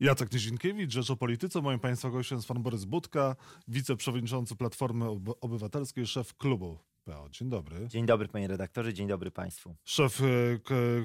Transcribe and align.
Jacek 0.00 0.32
Nizinkiewicz, 0.32 0.92
Rzecz 0.92 1.10
o 1.10 1.16
Polityce. 1.16 1.62
Moim 1.62 1.78
Państwa 1.78 2.10
gościem 2.10 2.38
jest 2.38 2.48
pan 2.48 2.62
Borys 2.62 2.84
Budka, 2.84 3.36
wiceprzewodniczący 3.68 4.56
Platformy 4.56 5.06
Obywatelskiej, 5.40 6.06
szef 6.06 6.36
klubu 6.36 6.78
PO. 7.04 7.28
Dzień 7.30 7.48
dobry. 7.48 7.88
Dzień 7.88 8.06
dobry 8.06 8.28
panie 8.28 8.48
redaktorze, 8.48 8.94
dzień 8.94 9.08
dobry 9.08 9.30
państwu. 9.30 9.74
Szef 9.84 10.20
e, 10.20 10.24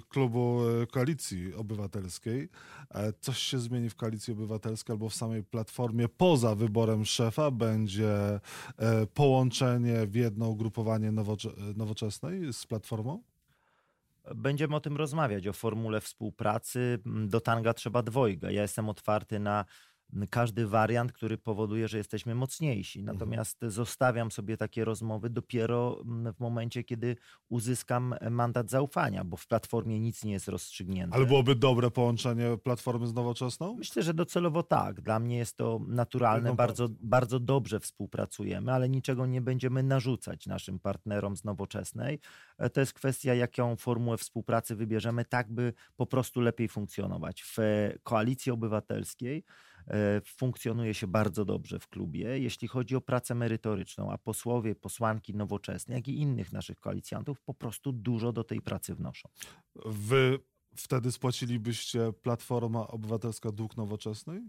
klubu 0.09 0.61
e, 0.83 0.87
Koalicji 0.87 1.53
Obywatelskiej. 1.53 2.49
E, 2.91 3.13
coś 3.13 3.37
się 3.37 3.59
zmieni 3.59 3.89
w 3.89 3.95
Koalicji 3.95 4.33
Obywatelskiej 4.33 4.93
albo 4.93 5.09
w 5.09 5.15
samej 5.15 5.43
Platformie 5.43 6.07
poza 6.07 6.55
wyborem 6.55 7.05
szefa? 7.05 7.51
Będzie 7.51 8.39
połączenie 9.13 10.07
w 10.07 10.15
jedno 10.15 10.49
ugrupowanie 10.49 11.11
nowoczesnej 11.75 12.53
z 12.53 12.65
Platformą? 12.65 13.23
Będziemy 14.35 14.75
o 14.75 14.79
tym 14.79 14.97
rozmawiać, 14.97 15.47
o 15.47 15.53
formule 15.53 16.01
współpracy. 16.01 16.99
Do 17.05 17.41
tanga 17.41 17.73
trzeba 17.73 18.03
dwojga. 18.03 18.51
Ja 18.51 18.61
jestem 18.61 18.89
otwarty 18.89 19.39
na 19.39 19.65
każdy 20.29 20.67
wariant, 20.67 21.11
który 21.11 21.37
powoduje, 21.37 21.87
że 21.87 21.97
jesteśmy 21.97 22.35
mocniejsi. 22.35 22.99
Mhm. 22.99 23.17
Natomiast 23.17 23.55
mhm. 23.55 23.71
zostawiam 23.71 24.31
sobie 24.31 24.57
takie 24.57 24.85
rozmowy 24.85 25.29
dopiero 25.29 26.01
mm, 26.01 26.33
w 26.33 26.39
momencie, 26.39 26.83
kiedy 26.83 27.15
uzyskam 27.49 28.15
mandat 28.31 28.69
zaufania, 28.69 29.23
bo 29.23 29.37
w 29.37 29.47
platformie 29.47 29.99
nic 29.99 30.23
nie 30.23 30.31
jest 30.31 30.47
rozstrzygnięte. 30.47 31.15
Ale 31.15 31.25
byłoby 31.25 31.55
dobre 31.55 31.91
połączenie 31.91 32.57
platformy 32.63 33.07
z 33.07 33.13
nowoczesną? 33.13 33.75
Myślę, 33.75 34.03
że 34.03 34.13
docelowo 34.13 34.63
tak. 34.63 35.01
Dla 35.01 35.19
mnie 35.19 35.37
jest 35.37 35.57
to 35.57 35.79
naturalne, 35.87 36.55
bardzo, 36.55 36.87
bardzo 37.01 37.39
dobrze 37.39 37.79
współpracujemy, 37.79 38.73
ale 38.73 38.89
niczego 38.89 39.25
nie 39.25 39.41
będziemy 39.41 39.83
narzucać 39.83 40.47
naszym 40.47 40.79
partnerom 40.79 41.37
z 41.37 41.43
nowoczesnej. 41.43 42.19
E, 42.57 42.69
to 42.69 42.79
jest 42.79 42.93
kwestia, 42.93 43.33
jaką 43.33 43.75
formułę 43.75 44.17
współpracy 44.17 44.75
wybierzemy, 44.75 45.25
tak 45.25 45.51
by 45.51 45.73
po 45.95 46.05
prostu 46.05 46.41
lepiej 46.41 46.67
funkcjonować. 46.67 47.43
W 47.43 47.57
koalicji 48.03 48.51
obywatelskiej 48.51 49.33
E, 49.33 49.72
funkcjonuje 50.25 50.93
się 50.93 51.07
bardzo 51.07 51.45
dobrze 51.45 51.79
w 51.79 51.87
klubie, 51.87 52.39
jeśli 52.39 52.67
chodzi 52.67 52.95
o 52.95 53.01
pracę 53.01 53.35
merytoryczną, 53.35 54.11
a 54.11 54.17
posłowie, 54.17 54.75
posłanki 54.75 55.35
nowoczesne, 55.35 55.95
jak 55.95 56.07
i 56.07 56.19
innych 56.19 56.51
naszych 56.51 56.79
koalicjantów 56.79 57.41
po 57.41 57.53
prostu 57.53 57.91
dużo 57.91 58.33
do 58.33 58.43
tej 58.43 58.61
pracy 58.61 58.95
wnoszą. 58.95 59.29
Wy 59.85 60.39
wtedy 60.75 61.11
spłacilibyście 61.11 62.13
Platforma 62.21 62.87
Obywatelska 62.87 63.51
dług 63.51 63.77
nowoczesnej, 63.77 64.41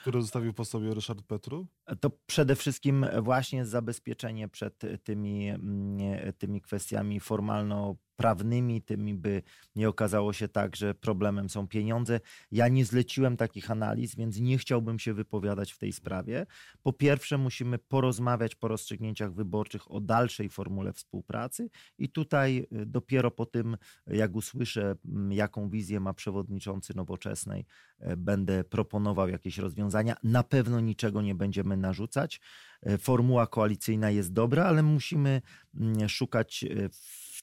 który 0.00 0.22
zostawił 0.22 0.52
po 0.52 0.64
sobie 0.64 0.94
Ryszard 0.94 1.22
Petru? 1.22 1.66
To 2.00 2.10
przede 2.26 2.56
wszystkim 2.56 3.06
właśnie 3.22 3.66
zabezpieczenie 3.66 4.48
przed 4.48 4.82
tymi, 5.04 5.48
mm, 5.48 6.32
tymi 6.38 6.60
kwestiami 6.60 7.20
formalno 7.20 7.96
prawnymi, 8.22 8.82
tymi 8.82 9.14
by 9.14 9.42
nie 9.76 9.88
okazało 9.88 10.32
się 10.32 10.48
tak, 10.48 10.76
że 10.76 10.94
problemem 10.94 11.48
są 11.48 11.68
pieniądze. 11.68 12.20
Ja 12.52 12.68
nie 12.68 12.84
zleciłem 12.84 13.36
takich 13.36 13.70
analiz, 13.70 14.14
więc 14.16 14.40
nie 14.40 14.58
chciałbym 14.58 14.98
się 14.98 15.14
wypowiadać 15.14 15.72
w 15.72 15.78
tej 15.78 15.92
sprawie. 15.92 16.46
Po 16.82 16.92
pierwsze, 16.92 17.38
musimy 17.38 17.78
porozmawiać 17.78 18.54
po 18.54 18.68
rozstrzygnięciach 18.68 19.34
wyborczych 19.34 19.90
o 19.90 20.00
dalszej 20.00 20.48
formule 20.48 20.92
współpracy 20.92 21.70
i 21.98 22.08
tutaj 22.08 22.66
y, 22.72 22.86
dopiero 22.86 23.30
po 23.30 23.46
tym, 23.46 23.76
jak 24.06 24.36
usłyszę, 24.36 24.96
mm, 25.04 25.32
jaką 25.32 25.70
wizję 25.70 26.00
ma 26.00 26.14
przewodniczący 26.14 26.96
Nowoczesnej, 26.96 27.66
y, 28.00 28.16
będę 28.16 28.64
proponował 28.64 29.28
jakieś 29.28 29.58
rozwiązania. 29.58 30.16
Na 30.22 30.42
pewno 30.42 30.80
niczego 30.80 31.22
nie 31.22 31.34
będziemy 31.34 31.76
narzucać. 31.76 32.40
Y, 32.86 32.98
formuła 32.98 33.46
koalicyjna 33.46 34.10
jest 34.10 34.32
dobra, 34.32 34.64
ale 34.64 34.82
musimy 34.82 35.42
mm, 35.74 36.08
szukać 36.08 36.64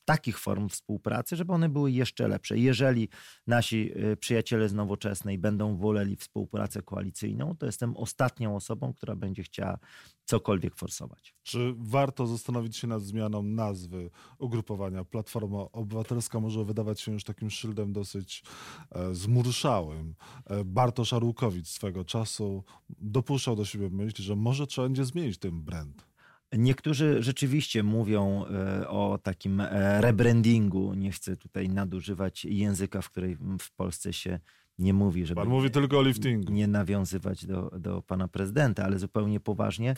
takich 0.05 0.39
form 0.39 0.69
współpracy, 0.69 1.35
żeby 1.35 1.53
one 1.53 1.69
były 1.69 1.91
jeszcze 1.91 2.27
lepsze. 2.27 2.57
Jeżeli 2.57 3.09
nasi 3.47 3.91
y, 4.11 4.17
przyjaciele 4.17 4.69
z 4.69 4.73
Nowoczesnej 4.73 5.37
będą 5.37 5.77
woleli 5.77 6.15
współpracę 6.15 6.81
koalicyjną, 6.81 7.55
to 7.57 7.65
jestem 7.65 7.97
ostatnią 7.97 8.55
osobą, 8.55 8.93
która 8.93 9.15
będzie 9.15 9.43
chciała 9.43 9.79
cokolwiek 10.25 10.75
forsować. 10.75 11.35
Czy 11.43 11.73
warto 11.77 12.27
zastanowić 12.27 12.77
się 12.77 12.87
nad 12.87 13.01
zmianą 13.01 13.43
nazwy 13.43 14.09
ugrupowania? 14.39 15.03
Platforma 15.03 15.57
Obywatelska 15.71 16.39
może 16.39 16.65
wydawać 16.65 17.01
się 17.01 17.11
już 17.11 17.23
takim 17.23 17.49
szyldem 17.49 17.93
dosyć 17.93 18.43
e, 18.91 19.15
zmurszałym. 19.15 20.15
E, 20.45 20.63
Bartosz 20.63 21.13
Arłukowicz 21.13 21.67
swego 21.67 22.05
czasu 22.05 22.63
dopuszczał 22.89 23.55
do 23.55 23.65
siebie 23.65 23.89
myśl, 23.89 24.21
że 24.21 24.35
może 24.35 24.67
trzeba 24.67 24.87
będzie 24.87 25.05
zmienić 25.05 25.37
ten 25.37 25.61
brand. 25.61 26.08
Niektórzy 26.57 27.23
rzeczywiście 27.23 27.83
mówią 27.83 28.45
e, 28.45 28.87
o 28.87 29.19
takim 29.23 29.61
e, 29.61 30.01
rebrandingu. 30.01 30.93
Nie 30.93 31.11
chcę 31.11 31.37
tutaj 31.37 31.69
nadużywać 31.69 32.45
języka, 32.45 33.01
w 33.01 33.09
której 33.09 33.37
w 33.59 33.71
Polsce 33.71 34.13
się 34.13 34.39
nie 34.79 34.93
mówi, 34.93 35.25
żeby. 35.25 35.41
Pan 35.41 35.49
mówi 35.49 35.71
tylko 35.71 35.99
o 35.99 36.01
liftingu. 36.01 36.53
Nie 36.53 36.67
nawiązywać 36.67 37.45
do, 37.45 37.71
do 37.79 38.01
pana 38.01 38.27
prezydenta, 38.27 38.83
ale 38.83 38.99
zupełnie 38.99 39.39
poważnie. 39.39 39.95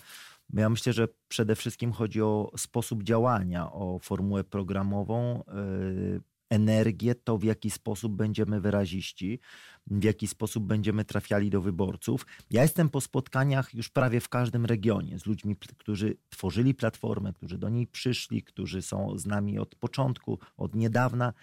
Ja 0.53 0.69
myślę, 0.69 0.93
że 0.93 1.07
przede 1.27 1.55
wszystkim 1.55 1.91
chodzi 1.91 2.21
o 2.21 2.51
sposób 2.57 3.03
działania, 3.03 3.71
o 3.71 3.99
formułę 3.99 4.43
programową, 4.43 5.43
e, 5.47 6.31
energię, 6.49 7.15
to 7.15 7.37
w 7.37 7.43
jaki 7.43 7.69
sposób 7.69 8.13
będziemy 8.13 8.61
wyraziści, 8.61 9.39
w 9.87 10.03
jaki 10.03 10.27
sposób 10.27 10.63
będziemy 10.63 11.05
trafiali 11.05 11.49
do 11.49 11.61
wyborców. 11.61 12.25
Ja 12.49 12.61
jestem 12.61 12.89
po 12.89 13.01
spotkaniach 13.01 13.73
już 13.73 13.89
prawie 13.89 14.19
w 14.19 14.29
każdym 14.29 14.65
regionie 14.65 15.19
z 15.19 15.25
ludźmi, 15.25 15.55
którzy 15.55 16.17
tworzyli 16.29 16.73
platformę, 16.73 17.33
którzy 17.33 17.57
do 17.57 17.69
niej 17.69 17.87
przyszli, 17.87 18.43
którzy 18.43 18.81
są 18.81 19.17
z 19.17 19.25
nami 19.25 19.59
od 19.59 19.75
początku, 19.75 20.39
od 20.57 20.75
niedawna 20.75 21.33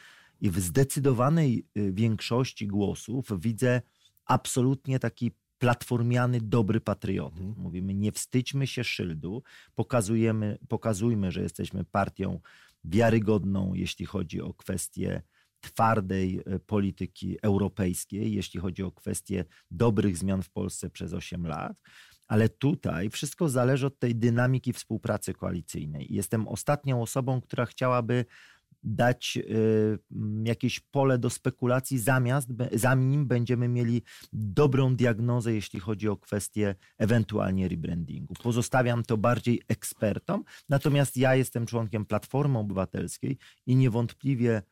i 0.40 0.50
w 0.50 0.60
zdecydowanej 0.60 1.66
y, 1.78 1.92
większości 1.92 2.66
głosów 2.66 3.40
widzę 3.40 3.82
absolutnie 4.24 4.98
taki 4.98 5.32
platformiany, 5.58 6.40
dobry 6.40 6.80
patriotyzm. 6.80 7.44
Mhm. 7.44 7.62
Mówimy, 7.62 7.94
nie 7.94 8.12
wstydźmy 8.12 8.66
się 8.66 8.84
szyldu, 8.84 9.42
pokazujemy, 9.74 10.58
pokazujmy, 10.68 11.32
że 11.32 11.42
jesteśmy 11.42 11.84
partią 11.84 12.40
wiarygodną, 12.84 13.74
jeśli 13.74 14.06
chodzi 14.06 14.40
o 14.40 14.54
kwestie 14.54 15.22
twardej 15.60 16.40
e, 16.46 16.58
polityki 16.58 17.36
europejskiej, 17.42 18.32
jeśli 18.32 18.60
chodzi 18.60 18.82
o 18.82 18.92
kwestie 18.92 19.44
dobrych 19.70 20.16
zmian 20.16 20.42
w 20.42 20.50
Polsce 20.50 20.90
przez 20.90 21.12
8 21.12 21.46
lat. 21.46 21.80
Ale 22.28 22.48
tutaj 22.48 23.10
wszystko 23.10 23.48
zależy 23.48 23.86
od 23.86 23.98
tej 23.98 24.16
dynamiki 24.16 24.72
współpracy 24.72 25.34
koalicyjnej. 25.34 26.06
Jestem 26.10 26.48
ostatnią 26.48 27.02
osobą, 27.02 27.40
która 27.40 27.66
chciałaby 27.66 28.24
dać 28.82 29.38
y, 29.50 29.98
jakieś 30.44 30.80
pole 30.80 31.18
do 31.18 31.30
spekulacji, 31.30 31.98
zamiast, 31.98 32.48
zanim 32.72 33.26
będziemy 33.26 33.68
mieli 33.68 34.02
dobrą 34.32 34.96
diagnozę, 34.96 35.54
jeśli 35.54 35.80
chodzi 35.80 36.08
o 36.08 36.16
kwestię 36.16 36.74
ewentualnie 36.98 37.68
rebrandingu. 37.68 38.34
Pozostawiam 38.42 39.02
to 39.02 39.16
bardziej 39.16 39.62
ekspertom, 39.68 40.44
natomiast 40.68 41.16
ja 41.16 41.34
jestem 41.34 41.66
członkiem 41.66 42.06
Platformy 42.06 42.58
Obywatelskiej 42.58 43.38
i 43.66 43.76
niewątpliwie 43.76 44.62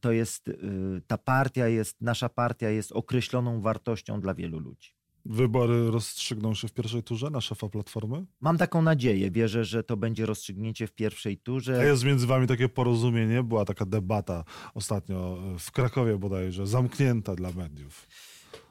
to 0.00 0.12
jest, 0.12 0.48
y, 0.48 1.02
ta 1.06 1.18
partia 1.18 1.68
jest, 1.68 2.00
nasza 2.00 2.28
partia 2.28 2.70
jest 2.70 2.92
określoną 2.92 3.60
wartością 3.60 4.20
dla 4.20 4.34
wielu 4.34 4.58
ludzi. 4.58 4.94
Wybory 5.26 5.90
rozstrzygną 5.90 6.54
się 6.54 6.68
w 6.68 6.72
pierwszej 6.72 7.02
turze 7.02 7.30
na 7.30 7.40
szefa 7.40 7.68
Platformy? 7.68 8.26
Mam 8.40 8.58
taką 8.58 8.82
nadzieję. 8.82 9.30
Wierzę, 9.30 9.64
że 9.64 9.84
to 9.84 9.96
będzie 9.96 10.26
rozstrzygnięcie 10.26 10.86
w 10.86 10.92
pierwszej 10.92 11.38
turze. 11.38 11.80
A 11.80 11.84
jest 11.84 12.04
między 12.04 12.26
wami 12.26 12.46
takie 12.46 12.68
porozumienie? 12.68 13.42
Była 13.42 13.64
taka 13.64 13.86
debata 13.86 14.44
ostatnio 14.74 15.38
w 15.58 15.70
Krakowie 15.70 16.18
bodajże, 16.18 16.66
zamknięta 16.66 17.34
dla 17.34 17.52
mediów. 17.52 18.08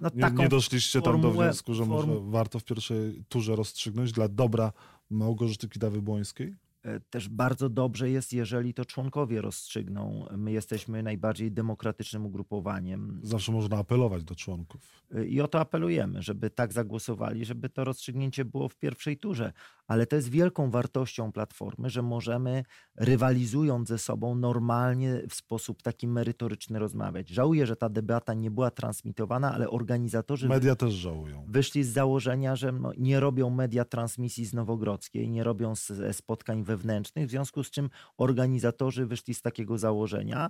No, 0.02 0.10
nie, 0.16 0.32
nie, 0.32 0.50
doszliście 0.50 1.02
formułę, 1.02 1.24
tam 1.24 1.34
do 1.34 1.44
wniosku, 1.44 1.74
że 1.74 1.86
może 1.86 2.08
warto 2.22 2.60
w 2.60 2.64
pierwszej 2.64 3.24
turze 3.30 3.56
rozstrzygnąć 3.56 4.12
dla 4.12 4.28
dobra 4.28 4.72
Małgorzaty 5.10 5.68
Kidawy-Błońskiej? 5.68 6.54
E, 6.84 7.00
też 7.00 7.30
bardzo 7.30 7.70
dobrze 7.70 8.10
jest, 8.10 8.34
jeżeli 8.34 8.74
to 8.74 8.86
członkowie 8.86 9.42
rozstrzygną. 9.42 10.26
My 10.38 10.52
jesteśmy 10.52 11.04
najbardziej 11.04 11.52
demokratycznym 11.52 12.26
ugrupowaniem. 12.26 13.20
Zawsze 13.24 13.52
można 13.52 13.78
apelować 13.78 14.24
do 14.24 14.36
członków. 14.36 14.82
E, 15.16 15.26
I 15.26 15.42
o 15.42 15.48
to 15.48 15.60
apelujemy, 15.60 16.22
żeby 16.22 16.50
tak 16.50 16.74
zagłosowali, 16.74 17.46
żeby 17.46 17.70
to 17.70 17.84
rozstrzygnięcie 17.84 18.46
było 18.46 18.70
w 18.70 18.76
pierwszej 18.76 19.18
turze. 19.18 19.54
Ale 19.88 20.06
to 20.06 20.16
jest 20.16 20.30
wielką 20.30 20.72
wartością 20.72 21.32
Platformy, 21.32 21.90
że 21.90 22.02
możemy 22.02 22.64
rywalizując 22.96 23.88
ze 23.88 23.98
sobą 23.98 24.36
normalnie 24.36 25.22
w 25.30 25.34
sposób 25.34 25.82
taki 25.82 26.08
merytoryczny 26.08 26.80
rozmawiać. 26.80 27.30
Żałuję, 27.30 27.68
że 27.68 27.76
ta 27.76 27.90
debata 27.90 28.34
nie 28.34 28.52
była 28.52 28.72
transmitowana, 28.72 29.54
ale 29.54 29.70
organizatorzy... 29.70 30.48
Media 30.48 30.76
też 30.76 30.94
żałują. 30.94 31.46
Wyszli 31.48 31.84
z 31.84 31.90
założenia, 31.90 32.56
że 32.56 32.72
no, 32.72 32.92
nie 32.98 33.20
robią 33.20 33.50
media 33.50 33.86
transmisji 33.86 34.46
z 34.46 34.54
Nowogrodzkiej, 34.54 35.30
nie 35.30 35.44
robią 35.44 35.74
spotkań 36.12 36.64
we 36.64 36.73
wewnętrznych, 36.78 37.28
w 37.28 37.30
związku 37.30 37.64
z 37.64 37.72
czym 37.72 37.90
organizatorzy 38.18 39.06
wyszli 39.06 39.34
z 39.34 39.42
takiego 39.42 39.78
założenia. 39.78 40.50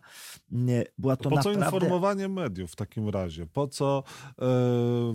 Była 0.97 1.15
to 1.15 1.29
po 1.29 1.35
naprawdę... 1.35 1.59
co 1.59 1.65
informowanie 1.65 2.27
mediów 2.29 2.71
w 2.71 2.75
takim 2.75 3.09
razie? 3.09 3.45
Po 3.45 3.67
co 3.67 4.03
e, 4.41 4.45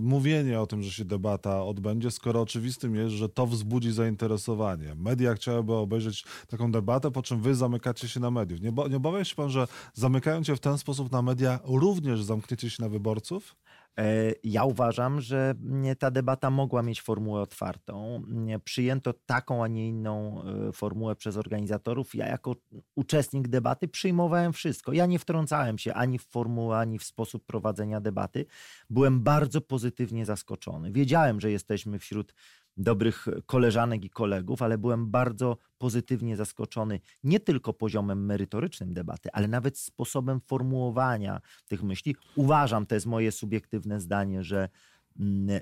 mówienie 0.01 0.61
o 0.61 0.67
tym, 0.67 0.83
że 0.83 0.91
się 0.91 1.05
debata 1.05 1.65
odbędzie, 1.65 2.11
skoro 2.11 2.41
oczywistym 2.41 2.95
jest, 2.95 3.15
że 3.15 3.29
to 3.29 3.47
wzbudzi 3.47 3.93
zainteresowanie. 3.93 4.95
Media 4.95 5.35
chciałyby 5.35 5.73
obejrzeć 5.75 6.25
taką 6.49 6.73
debatę, 6.73 7.11
po 7.11 7.23
czym 7.23 7.43
wy 7.43 7.55
zamykacie 7.55 8.09
się 8.09 8.21
na 8.21 8.31
mediów. 8.31 8.61
Nie, 8.61 8.73
nie 8.91 8.97
obawia 8.97 9.25
się 9.25 9.35
pan, 9.35 9.51
że 9.51 9.67
zamykając 9.95 10.47
się 10.47 10.57
w 10.57 10.61
ten 10.61 10.79
sposób 10.79 11.13
na 11.13 11.23
media, 11.23 11.61
również 11.65 12.23
zamkniecie 12.23 12.71
się 12.71 12.83
na 12.83 12.89
wyborców? 12.89 13.57
E, 13.99 14.33
ja 14.45 14.65
uważam, 14.65 15.21
że 15.21 15.55
ta 15.99 16.11
debata 16.11 16.51
mogła 16.51 16.83
mieć 16.83 17.03
formułę 17.03 17.41
otwartą. 17.41 18.23
Przyjęto 18.65 19.13
taką, 19.13 19.65
a 19.65 19.69
nie 19.69 19.89
inną 19.89 20.43
e, 20.69 20.73
formułę 20.73 21.17
przez 21.17 21.37
organizatorów. 21.37 22.15
Ja 22.15 22.27
jako 22.27 22.57
uczestnik 22.95 23.49
debaty 23.49 23.89
przyjmowałem 23.89 24.53
wszystko. 24.53 24.93
Ja 24.93 25.07
nie 25.07 25.19
wtrącałem 25.19 25.79
się 25.79 25.95
ani 25.95 26.19
w 26.19 26.25
formułę, 26.25 26.79
ani 26.79 26.99
w 26.99 27.05
sposób 27.05 27.47
prowadzenia 27.47 28.01
debaty. 28.01 28.47
Byłem 28.91 29.21
bardzo 29.21 29.61
pozytywnie 29.61 30.27
zaskoczony. 30.27 30.93
Wiedziałem, 30.93 31.41
że 31.41 31.51
jesteśmy 31.51 31.99
wśród 31.99 32.35
dobrych 32.79 33.27
koleżanek 33.47 34.05
i 34.05 34.11
kolegów, 34.11 34.63
ale 34.63 34.79
byłem 34.79 35.11
bardzo 35.11 35.57
pozytywnie 35.79 36.37
zaskoczony 36.37 37.01
nie 37.25 37.41
tylko 37.41 37.73
poziomem 37.73 38.27
merytorycznym 38.27 38.95
debaty, 38.95 39.29
ale 39.33 39.49
nawet 39.49 39.79
sposobem 39.79 40.41
formułowania 40.41 41.41
tych 41.69 41.83
myśli. 41.83 42.17
Uważam, 42.37 42.87
to 42.87 42.95
jest 42.95 43.07
moje 43.07 43.33
subiektywne 43.33 44.01
zdanie, 44.01 44.45
że 44.45 44.69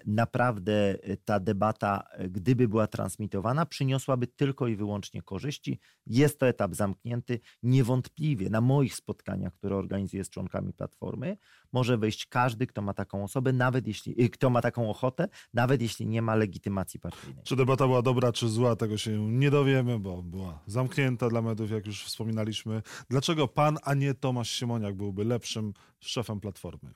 naprawdę 0.06 0.73
e, 1.03 1.17
ta 1.17 1.41
debata, 1.41 2.03
e, 2.11 2.29
gdyby 2.29 2.69
była 2.69 2.87
transmitowana, 2.87 3.67
przyniosłaby 3.67 4.26
tylko 4.26 4.69
i 4.69 4.76
wyłącznie 4.76 5.23
korzyści. 5.23 5.81
Jest 6.06 6.38
to 6.38 6.49
etap 6.49 6.75
zamknięty. 6.75 7.41
Niewątpliwie 7.62 8.50
na 8.50 8.61
moich 8.61 8.94
spotkaniach, 8.94 9.55
które 9.55 9.76
organizuję 9.76 10.25
z 10.25 10.31
członkami 10.31 10.73
Platformy, 10.73 11.37
może 11.73 11.99
wejść 11.99 12.26
każdy, 12.26 12.67
kto 12.67 12.82
ma 12.82 12.94
taką 12.94 13.25
osobę, 13.25 13.53
nawet 13.53 13.87
jeśli, 13.87 14.25
e, 14.25 14.29
kto 14.29 14.50
ma 14.50 14.62
taką 14.62 14.91
ochotę, 14.91 15.29
nawet 15.55 15.82
jeśli 15.82 16.06
nie 16.06 16.23
ma 16.23 16.35
legitymacji 16.35 17.00
partyjnej. 17.00 17.44
Czy 17.44 17.56
debata 17.56 17.87
była 17.87 18.03
dobra, 18.03 18.32
czy 18.32 18.49
zła, 18.49 18.76
tego 18.76 18.99
się 18.99 19.32
nie 19.32 19.50
dowiemy, 19.50 19.99
bo 19.99 20.23
była 20.23 20.62
zamknięta 20.67 21.29
dla 21.29 21.43
mediów, 21.43 21.70
jak 21.70 21.87
już 21.87 22.05
wspominaliśmy. 22.05 22.82
Dlaczego 23.11 23.49
pan, 23.49 23.79
a 23.82 23.94
nie 23.94 24.14
Tomasz 24.14 24.50
Siemoniak 24.50 24.94
byłby 24.94 25.25
lepszym 25.25 25.73
szefem 26.00 26.41
Platformy? 26.41 26.94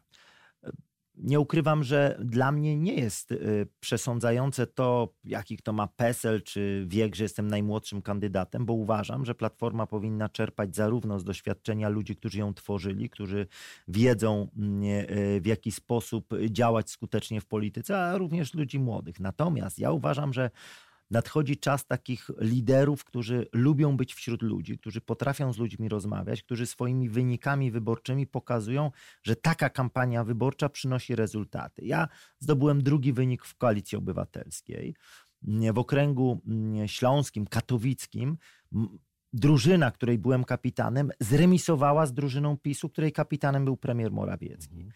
Nie 1.23 1.41
ukrywam, 1.41 1.85
że 1.85 2.19
dla 2.25 2.53
mnie 2.53 2.77
nie 2.77 2.95
jest 2.95 3.33
y, 3.33 3.67
przesądzające 3.81 4.67
to, 4.67 5.15
jaki 5.25 5.57
kto 5.57 5.73
ma 5.73 5.87
PESEL 5.87 6.43
czy 6.43 6.85
wiek, 6.89 7.15
że 7.15 7.25
jestem 7.25 7.49
najmłodszym 7.49 8.03
kandydatem, 8.03 8.67
bo 8.67 8.73
uważam, 8.73 9.25
że 9.25 9.35
Platforma 9.35 9.87
powinna 9.87 10.29
czerpać 10.29 10.77
zarówno 10.77 11.19
z 11.19 11.25
doświadczenia 11.25 11.89
ludzi, 11.89 12.17
którzy 12.17 12.39
ją 12.39 12.55
tworzyli, 12.55 13.11
którzy 13.11 13.47
wiedzą 13.89 14.49
mm, 14.57 14.83
y, 14.83 15.41
w 15.41 15.47
jaki 15.47 15.73
sposób 15.73 16.35
działać 16.51 16.91
skutecznie 16.91 17.41
w 17.41 17.47
polityce, 17.47 17.99
a 17.99 18.19
również 18.19 18.55
ludzi 18.55 18.79
młodych. 18.79 19.21
Natomiast 19.21 19.79
ja 19.79 19.93
uważam, 19.93 20.33
że 20.33 20.51
nadchodzi 21.11 21.57
czas 21.57 21.87
takich 21.87 22.31
liderów, 22.39 23.05
którzy 23.05 23.47
lubią 23.53 23.97
być 23.97 24.15
wśród 24.15 24.43
ludzi, 24.43 24.79
którzy 24.79 25.01
potrafią 25.01 25.53
z 25.53 25.59
ludźmi 25.59 25.89
rozmawiać, 25.89 26.43
którzy 26.43 26.67
swoimi 26.67 27.09
wynikami 27.09 27.71
wyborczymi 27.71 28.27
pokazują, 28.27 28.91
że 29.23 29.37
taka 29.37 29.71
kampania 29.71 30.25
wyborcza 30.25 30.69
przynosi 30.69 31.15
rezultaty. 31.15 31.85
Ja 31.85 32.09
zdobyłem 32.39 32.83
drugi 32.83 33.13
wynik 33.13 33.45
w 33.45 33.57
koalicji 33.57 33.99
obywatelskiej. 33.99 34.95
W 35.73 35.79
okręgu 35.79 36.43
mm, 36.47 36.89
śląskim, 36.89 37.47
katowickim 37.47 38.37
drużyna, 39.33 39.91
której 39.91 40.19
byłem 40.19 40.45
kapitanem, 40.45 41.11
zremisowała 41.21 42.07
z 42.07 42.13
drużyną 42.13 42.57
PiSu, 42.57 42.89
której 42.89 43.13
kapitanem 43.13 43.65
był 43.65 43.77
premier 43.77 44.13
Morawiecki. 44.13 44.75
Mhm. 44.75 44.93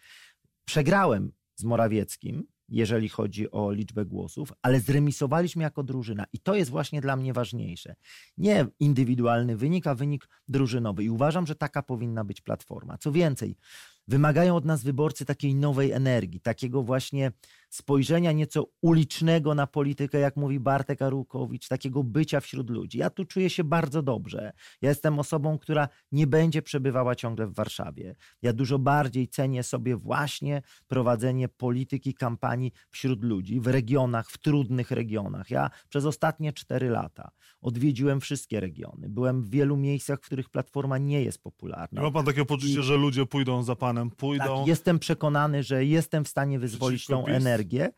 Przegrałem 0.65 1.31
z 1.55 1.63
Morawieckim, 1.63 2.47
jeżeli 2.69 3.09
chodzi 3.09 3.51
o 3.51 3.71
liczbę 3.71 4.05
głosów, 4.05 4.53
ale 4.61 4.79
zremisowaliśmy 4.79 5.63
jako 5.63 5.83
drużyna 5.83 6.25
i 6.33 6.39
to 6.39 6.55
jest 6.55 6.71
właśnie 6.71 7.01
dla 7.01 7.15
mnie 7.15 7.33
ważniejsze. 7.33 7.95
Nie 8.37 8.67
indywidualny 8.79 9.57
wynik, 9.57 9.87
a 9.87 9.95
wynik 9.95 10.29
drużynowy 10.47 11.03
i 11.03 11.09
uważam, 11.09 11.47
że 11.47 11.55
taka 11.55 11.83
powinna 11.83 12.23
być 12.23 12.41
platforma. 12.41 12.97
Co 12.97 13.11
więcej, 13.11 13.57
wymagają 14.07 14.55
od 14.55 14.65
nas 14.65 14.83
wyborcy 14.83 15.25
takiej 15.25 15.55
nowej 15.55 15.91
energii, 15.91 16.39
takiego 16.39 16.83
właśnie 16.83 17.31
spojrzenia 17.69 18.31
nieco 18.31 18.65
ulicznego 18.81 19.55
na 19.55 19.67
politykę, 19.67 20.19
jak 20.19 20.35
mówi 20.35 20.59
Bartek 20.59 21.01
Arłukowicz, 21.01 21.67
takiego 21.67 22.03
bycia 22.03 22.39
wśród 22.39 22.69
ludzi. 22.69 22.97
Ja 22.97 23.09
tu 23.09 23.25
czuję 23.25 23.49
się 23.49 23.63
bardzo 23.63 24.01
dobrze. 24.01 24.51
Ja 24.81 24.89
jestem 24.89 25.19
osobą, 25.19 25.57
która 25.57 25.89
nie 26.11 26.27
będzie 26.27 26.61
przebywała 26.61 27.15
ciągle 27.15 27.47
w 27.47 27.53
Warszawie. 27.53 28.15
Ja 28.41 28.53
dużo 28.53 28.79
bardziej 28.79 29.27
cenię 29.27 29.63
sobie 29.63 29.95
właśnie 29.95 30.61
prowadzenie 30.87 31.47
polityki, 31.47 32.13
kampanii 32.13 32.71
wśród 32.89 33.23
ludzi, 33.23 33.59
w 33.59 33.67
regionach, 33.67 34.29
w 34.29 34.37
trudnych 34.37 34.91
regionach. 34.91 35.49
Ja 35.49 35.69
przez 35.89 36.05
ostatnie 36.05 36.53
cztery 36.53 36.89
lata 36.89 37.31
odwiedziłem 37.61 38.21
wszystkie 38.21 38.59
regiony. 38.59 39.09
Byłem 39.09 39.43
w 39.43 39.49
wielu 39.49 39.77
miejscach, 39.77 40.19
w 40.19 40.25
których 40.25 40.49
Platforma 40.49 40.97
nie 40.97 41.23
jest 41.23 41.43
popularna. 41.43 42.01
Nie 42.01 42.07
ma 42.07 42.11
pan 42.11 42.25
takie 42.25 42.45
poczucie, 42.45 42.79
I... 42.79 42.83
że 42.83 42.97
ludzie 42.97 43.25
pójdą 43.25 43.63
za 43.63 43.75
panem, 43.75 43.94
pójdą... 44.17 44.57
Tak, 44.57 44.67
jestem 44.67 44.99
przekonany, 44.99 45.63
że 45.63 45.85
jestem 45.85 46.25
w 46.25 46.27
stanie 46.27 46.59
wyzwolić 46.59 47.05
tą 47.05 47.25
energię 47.25 47.45
energię, 47.45 47.91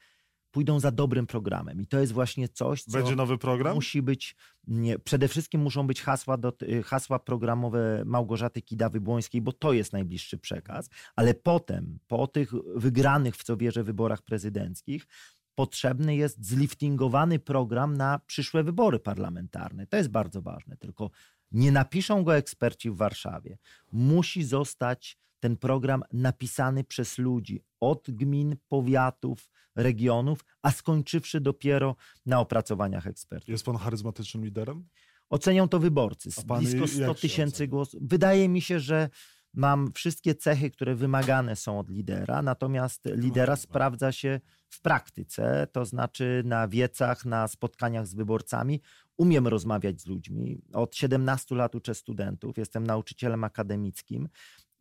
pójdą 0.51 0.79
za 0.79 0.91
dobrym 0.91 1.27
programem. 1.27 1.81
I 1.81 1.87
to 1.87 1.99
jest 1.99 2.13
właśnie 2.13 2.49
coś, 2.49 2.83
co 2.83 2.91
Będzie 2.91 3.15
nowy 3.15 3.37
program? 3.37 3.75
musi 3.75 4.01
być, 4.01 4.35
nie, 4.67 4.99
przede 4.99 5.27
wszystkim 5.27 5.61
muszą 5.61 5.87
być 5.87 6.01
hasła, 6.01 6.37
do, 6.37 6.53
y, 6.61 6.83
hasła 6.83 7.19
programowe 7.19 8.03
Małgorzaty 8.05 8.61
Kidawy-Błońskiej, 8.61 9.41
bo 9.41 9.51
to 9.51 9.73
jest 9.73 9.93
najbliższy 9.93 10.37
przekaz, 10.37 10.89
ale 11.15 11.33
potem, 11.33 11.99
po 12.07 12.27
tych 12.27 12.51
wygranych 12.75 13.35
w 13.35 13.43
co 13.43 13.57
wierzę 13.57 13.83
wyborach 13.83 14.21
prezydenckich, 14.21 15.07
potrzebny 15.55 16.15
jest 16.15 16.45
zliftingowany 16.45 17.39
program 17.39 17.97
na 17.97 18.19
przyszłe 18.27 18.63
wybory 18.63 18.99
parlamentarne. 18.99 19.87
To 19.87 19.97
jest 19.97 20.09
bardzo 20.09 20.41
ważne, 20.41 20.77
tylko 20.77 21.09
nie 21.51 21.71
napiszą 21.71 22.23
go 22.23 22.35
eksperci 22.35 22.91
w 22.91 22.95
Warszawie. 22.95 23.57
Musi 23.91 24.43
zostać 24.43 25.17
ten 25.39 25.57
program 25.57 26.03
napisany 26.13 26.83
przez 26.83 27.17
ludzi 27.17 27.63
od 27.79 28.11
gmin, 28.11 28.55
powiatów, 28.67 29.49
regionów, 29.75 30.45
a 30.61 30.71
skończywszy 30.71 31.41
dopiero 31.41 31.95
na 32.25 32.39
opracowaniach 32.39 33.07
ekspertów. 33.07 33.49
Jest 33.49 33.65
pan 33.65 33.77
charyzmatycznym 33.77 34.45
liderem? 34.45 34.87
Ocenią 35.29 35.69
to 35.69 35.79
wyborcy. 35.79 36.29
Blisko 36.59 36.87
100 36.87 37.15
tysięcy 37.15 37.67
głosów. 37.67 38.01
Wydaje 38.03 38.49
mi 38.49 38.61
się, 38.61 38.79
że 38.79 39.09
mam 39.53 39.91
wszystkie 39.93 40.35
cechy, 40.35 40.71
które 40.71 40.95
wymagane 40.95 41.55
są 41.55 41.79
od 41.79 41.89
lidera, 41.89 42.41
natomiast 42.41 43.05
lidera 43.05 43.55
sprawdza 43.55 44.11
się 44.11 44.39
w 44.69 44.81
praktyce, 44.81 45.67
to 45.71 45.85
znaczy 45.85 46.41
na 46.45 46.67
wiecach, 46.67 47.25
na 47.25 47.47
spotkaniach 47.47 48.07
z 48.07 48.15
wyborcami. 48.15 48.81
Umiem 49.17 49.47
rozmawiać 49.47 50.01
z 50.01 50.07
ludźmi. 50.07 50.61
Od 50.73 50.95
17 50.95 51.55
lat 51.55 51.75
uczę 51.75 51.95
studentów, 51.95 52.57
jestem 52.57 52.87
nauczycielem 52.87 53.43
akademickim 53.43 54.29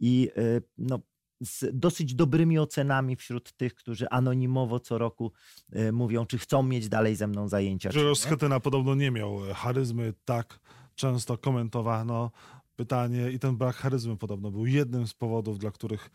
i 0.00 0.30
y, 0.38 0.62
no, 0.78 1.00
z 1.40 1.64
dosyć 1.72 2.14
dobrymi 2.14 2.58
ocenami 2.58 3.16
wśród 3.16 3.52
tych, 3.52 3.74
którzy 3.74 4.08
anonimowo 4.08 4.80
co 4.80 4.98
roku 4.98 5.32
y, 5.76 5.92
mówią, 5.92 6.26
czy 6.26 6.38
chcą 6.38 6.62
mieć 6.62 6.88
dalej 6.88 7.16
ze 7.16 7.26
mną 7.26 7.48
zajęcia. 7.48 7.88
Grzegorz 7.88 8.18
Schetyna 8.18 8.60
podobno 8.60 8.94
nie 8.94 9.10
miał 9.10 9.50
e, 9.50 9.54
charyzmy, 9.54 10.14
tak 10.24 10.60
często 10.94 11.38
komentowano 11.38 12.30
pytanie 12.76 13.30
i 13.30 13.38
ten 13.38 13.56
brak 13.56 13.76
charyzmy 13.76 14.16
podobno 14.16 14.50
był 14.50 14.66
jednym 14.66 15.06
z 15.06 15.14
powodów, 15.14 15.58
dla 15.58 15.70
których 15.70 16.10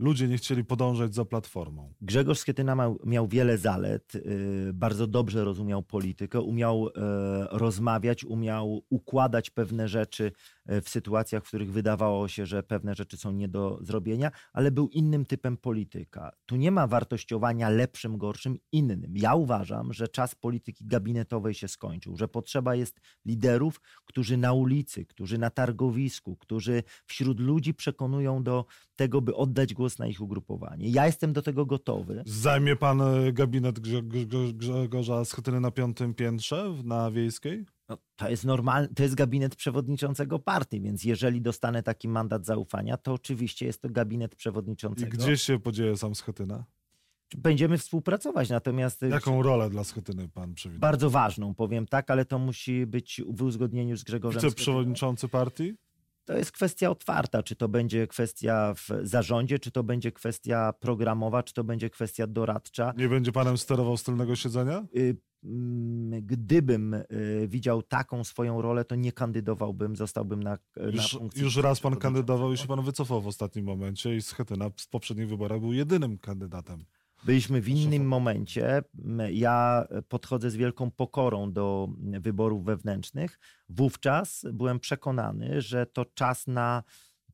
ludzie 0.00 0.28
nie 0.28 0.36
chcieli 0.36 0.64
podążać 0.64 1.14
za 1.14 1.24
platformą. 1.24 1.92
Grzegorz 2.00 2.38
Schetyna 2.38 2.74
miał, 2.74 2.98
miał 3.04 3.28
wiele 3.28 3.58
zalet, 3.58 4.14
yy, 4.14 4.72
bardzo 4.74 5.06
dobrze 5.06 5.44
rozumiał 5.44 5.82
politykę, 5.82 6.40
umiał 6.40 6.84
yy, 6.84 6.92
rozmawiać, 7.50 8.24
umiał 8.24 8.82
układać 8.90 9.50
pewne 9.50 9.88
rzeczy 9.88 10.32
w 10.82 10.88
sytuacjach, 10.88 11.44
w 11.44 11.48
których 11.48 11.72
wydawało 11.72 12.28
się, 12.28 12.46
że 12.46 12.62
pewne 12.62 12.94
rzeczy 12.94 13.16
są 13.16 13.32
nie 13.32 13.48
do 13.48 13.78
zrobienia, 13.82 14.30
ale 14.52 14.70
był 14.70 14.88
innym 14.88 15.24
typem 15.24 15.56
polityka. 15.56 16.32
Tu 16.46 16.56
nie 16.56 16.70
ma 16.70 16.86
wartościowania 16.86 17.68
lepszym, 17.68 18.18
gorszym, 18.18 18.58
innym. 18.72 19.12
Ja 19.16 19.34
uważam, 19.34 19.92
że 19.92 20.08
czas 20.08 20.34
polityki 20.34 20.86
gabinetowej 20.86 21.54
się 21.54 21.68
skończył, 21.68 22.16
że 22.16 22.28
potrzeba 22.28 22.74
jest 22.74 23.00
liderów, 23.26 23.80
którzy 24.04 24.36
na 24.36 24.52
ulicy, 24.52 25.06
którzy 25.06 25.38
na 25.38 25.50
targowisku, 25.50 26.36
którzy 26.36 26.82
wśród 27.06 27.40
ludzi 27.40 27.74
przekonują 27.74 28.42
do 28.42 28.64
tego, 28.96 29.20
by 29.20 29.34
oddać 29.34 29.74
głos 29.74 29.98
na 29.98 30.06
ich 30.06 30.20
ugrupowanie. 30.20 30.88
Ja 30.88 31.06
jestem 31.06 31.32
do 31.32 31.42
tego 31.42 31.66
gotowy. 31.66 32.22
Zajmie 32.26 32.76
pan 32.76 33.00
e, 33.00 33.32
gabinet 33.32 33.80
Grzegorza 34.54 35.24
Schetyny 35.24 35.60
na 35.60 35.70
piątym 35.70 36.14
piętrze 36.14 36.74
na 36.84 37.10
Wiejskiej? 37.10 37.64
No, 37.90 37.98
to 38.16 38.30
jest 38.30 38.44
normalny, 38.44 38.88
to 38.94 39.02
jest 39.02 39.14
gabinet 39.14 39.56
przewodniczącego 39.56 40.38
partii, 40.38 40.80
więc 40.80 41.04
jeżeli 41.04 41.42
dostanę 41.42 41.82
taki 41.82 42.08
mandat 42.08 42.46
zaufania, 42.46 42.96
to 42.96 43.12
oczywiście 43.12 43.66
jest 43.66 43.82
to 43.82 43.88
gabinet 43.88 44.36
przewodniczącego. 44.36 45.14
I 45.14 45.18
gdzie 45.18 45.38
się 45.38 45.58
podzieje 45.58 45.96
sam 45.96 46.14
Schetyna? 46.14 46.64
Będziemy 47.36 47.78
współpracować, 47.78 48.50
natomiast... 48.50 49.02
Jaką 49.02 49.42
rolę 49.42 49.70
dla 49.70 49.84
Schetyny 49.84 50.28
pan 50.28 50.54
przewiduje? 50.54 50.80
Bardzo 50.80 51.10
ważną, 51.10 51.54
powiem 51.54 51.86
tak, 51.86 52.10
ale 52.10 52.24
to 52.24 52.38
musi 52.38 52.86
być 52.86 53.22
w 53.28 53.42
uzgodnieniu 53.42 53.96
z 53.96 54.04
Grzegorzem 54.04 54.42
Wiceprzewodniczący 54.42 55.28
partii? 55.28 55.74
To 56.24 56.36
jest 56.36 56.52
kwestia 56.52 56.90
otwarta, 56.90 57.42
czy 57.42 57.56
to 57.56 57.68
będzie 57.68 58.06
kwestia 58.06 58.74
w 58.74 58.88
zarządzie, 59.02 59.58
czy 59.58 59.70
to 59.70 59.84
będzie 59.84 60.12
kwestia 60.12 60.72
programowa, 60.72 61.42
czy 61.42 61.54
to 61.54 61.64
będzie 61.64 61.90
kwestia 61.90 62.26
doradcza. 62.26 62.92
Nie 62.96 63.08
będzie 63.08 63.32
panem 63.32 63.58
sterował 63.58 63.96
stylnego 63.96 64.36
siedzenia? 64.36 64.86
Mm, 65.44 66.26
gdybym 66.26 66.94
y, 66.94 67.04
widział 67.48 67.82
taką 67.82 68.24
swoją 68.24 68.62
rolę, 68.62 68.84
to 68.84 68.94
nie 68.94 69.12
kandydowałbym, 69.12 69.96
zostałbym 69.96 70.42
na, 70.42 70.58
na 70.76 70.90
Już, 70.92 71.10
funkcji. 71.10 71.42
już 71.42 71.56
raz 71.56 71.80
pan 71.80 71.96
kandydował 71.96 72.52
i 72.52 72.56
się 72.56 72.66
pan 72.66 72.82
wycofał 72.84 73.20
w 73.20 73.26
ostatnim 73.26 73.64
momencie 73.64 74.16
i 74.16 74.22
Schetyna 74.22 74.70
w 74.76 74.88
poprzednich 74.88 75.28
wyborach 75.28 75.60
był 75.60 75.72
jedynym 75.72 76.18
kandydatem. 76.18 76.84
Byliśmy 77.24 77.60
w 77.60 77.68
innym 77.68 78.06
momencie. 78.06 78.82
Ja 79.32 79.86
podchodzę 80.08 80.50
z 80.50 80.56
wielką 80.56 80.90
pokorą 80.90 81.52
do 81.52 81.88
wyborów 82.20 82.64
wewnętrznych. 82.64 83.38
Wówczas 83.68 84.46
byłem 84.52 84.80
przekonany, 84.80 85.60
że 85.60 85.86
to 85.86 86.04
czas 86.04 86.46
na 86.46 86.82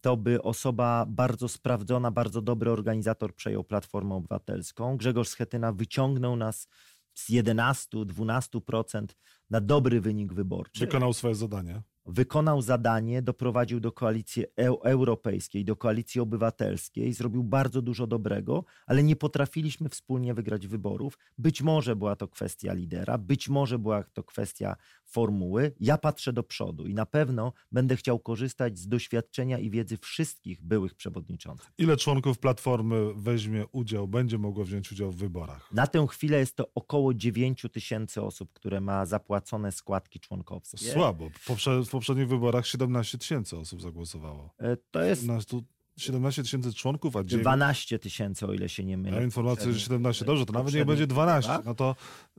to, 0.00 0.16
by 0.16 0.42
osoba 0.42 1.06
bardzo 1.08 1.48
sprawdzona, 1.48 2.10
bardzo 2.10 2.42
dobry 2.42 2.70
organizator 2.70 3.34
przejął 3.34 3.64
Platformę 3.64 4.14
Obywatelską. 4.14 4.96
Grzegorz 4.96 5.28
Schetyna 5.28 5.72
wyciągnął 5.72 6.36
nas 6.36 6.68
z 7.16 7.30
11-12% 7.30 9.06
na 9.50 9.60
dobry 9.60 10.00
wynik 10.00 10.32
wyborczy 10.32 10.80
Wykonał 10.80 11.12
swoje 11.12 11.34
zadanie. 11.34 11.82
wykonał 12.06 12.62
zadanie, 12.62 13.22
doprowadził 13.22 13.80
do 13.80 13.92
koalicji 13.92 14.44
eu- 14.56 14.80
europejskiej, 14.82 15.64
do 15.64 15.76
koalicji 15.76 16.20
obywatelskiej, 16.20 17.12
zrobił 17.12 17.44
bardzo 17.44 17.82
dużo 17.82 18.06
dobrego, 18.06 18.64
ale 18.86 19.02
nie 19.02 19.16
potrafiliśmy 19.16 19.88
wspólnie 19.88 20.34
wygrać 20.34 20.66
wyborów. 20.66 21.18
Być 21.38 21.62
może 21.62 21.96
była 21.96 22.16
to 22.16 22.28
kwestia 22.28 22.72
lidera, 22.72 23.18
być 23.18 23.48
może 23.48 23.78
była 23.78 24.02
to 24.04 24.22
kwestia 24.24 24.76
formuły. 25.06 25.72
Ja 25.80 25.98
patrzę 25.98 26.32
do 26.32 26.42
przodu 26.42 26.86
i 26.86 26.94
na 26.94 27.06
pewno 27.06 27.52
będę 27.72 27.96
chciał 27.96 28.18
korzystać 28.18 28.78
z 28.78 28.88
doświadczenia 28.88 29.58
i 29.58 29.70
wiedzy 29.70 29.96
wszystkich 29.96 30.62
byłych 30.62 30.94
przewodniczących. 30.94 31.70
Ile 31.78 31.96
członków 31.96 32.38
Platformy 32.38 33.14
weźmie 33.16 33.66
udział, 33.66 34.08
będzie 34.08 34.38
mogło 34.38 34.64
wziąć 34.64 34.92
udział 34.92 35.10
w 35.12 35.16
wyborach? 35.16 35.72
Na 35.72 35.86
tę 35.86 36.06
chwilę 36.10 36.38
jest 36.38 36.56
to 36.56 36.70
około 36.74 37.14
9 37.14 37.66
tysięcy 37.72 38.22
osób, 38.22 38.52
które 38.52 38.80
ma 38.80 39.06
zapłacone 39.06 39.72
składki 39.72 40.20
członkowskie. 40.20 40.78
Słabo. 40.78 41.28
Poprze- 41.46 41.84
w 41.84 41.90
poprzednich 41.90 42.28
wyborach 42.28 42.66
17 42.66 43.18
tysięcy 43.18 43.56
osób 43.56 43.82
zagłosowało. 43.82 44.54
E, 44.58 44.76
To 44.90 45.02
jest 45.02 45.22
17 45.22 45.60
17 45.96 46.42
tysięcy 46.42 46.74
członków, 46.74 47.16
a 47.16 47.24
9... 47.24 47.42
12 47.42 47.98
tysięcy, 47.98 48.46
o 48.46 48.52
ile 48.52 48.68
się 48.68 48.84
nie 48.84 48.98
mylę. 48.98 49.16
Ja 49.16 49.22
informację, 49.22 49.64
że 49.64 49.70
Poprzednich- 49.70 49.84
17. 49.84 50.24
Dobrze, 50.24 50.46
to 50.46 50.52
nawet 50.52 50.74
nie 50.74 50.84
będzie 50.84 51.06
12. 51.06 51.50
wyborach. 51.50 51.66
No 51.66 51.74
to 51.74 51.96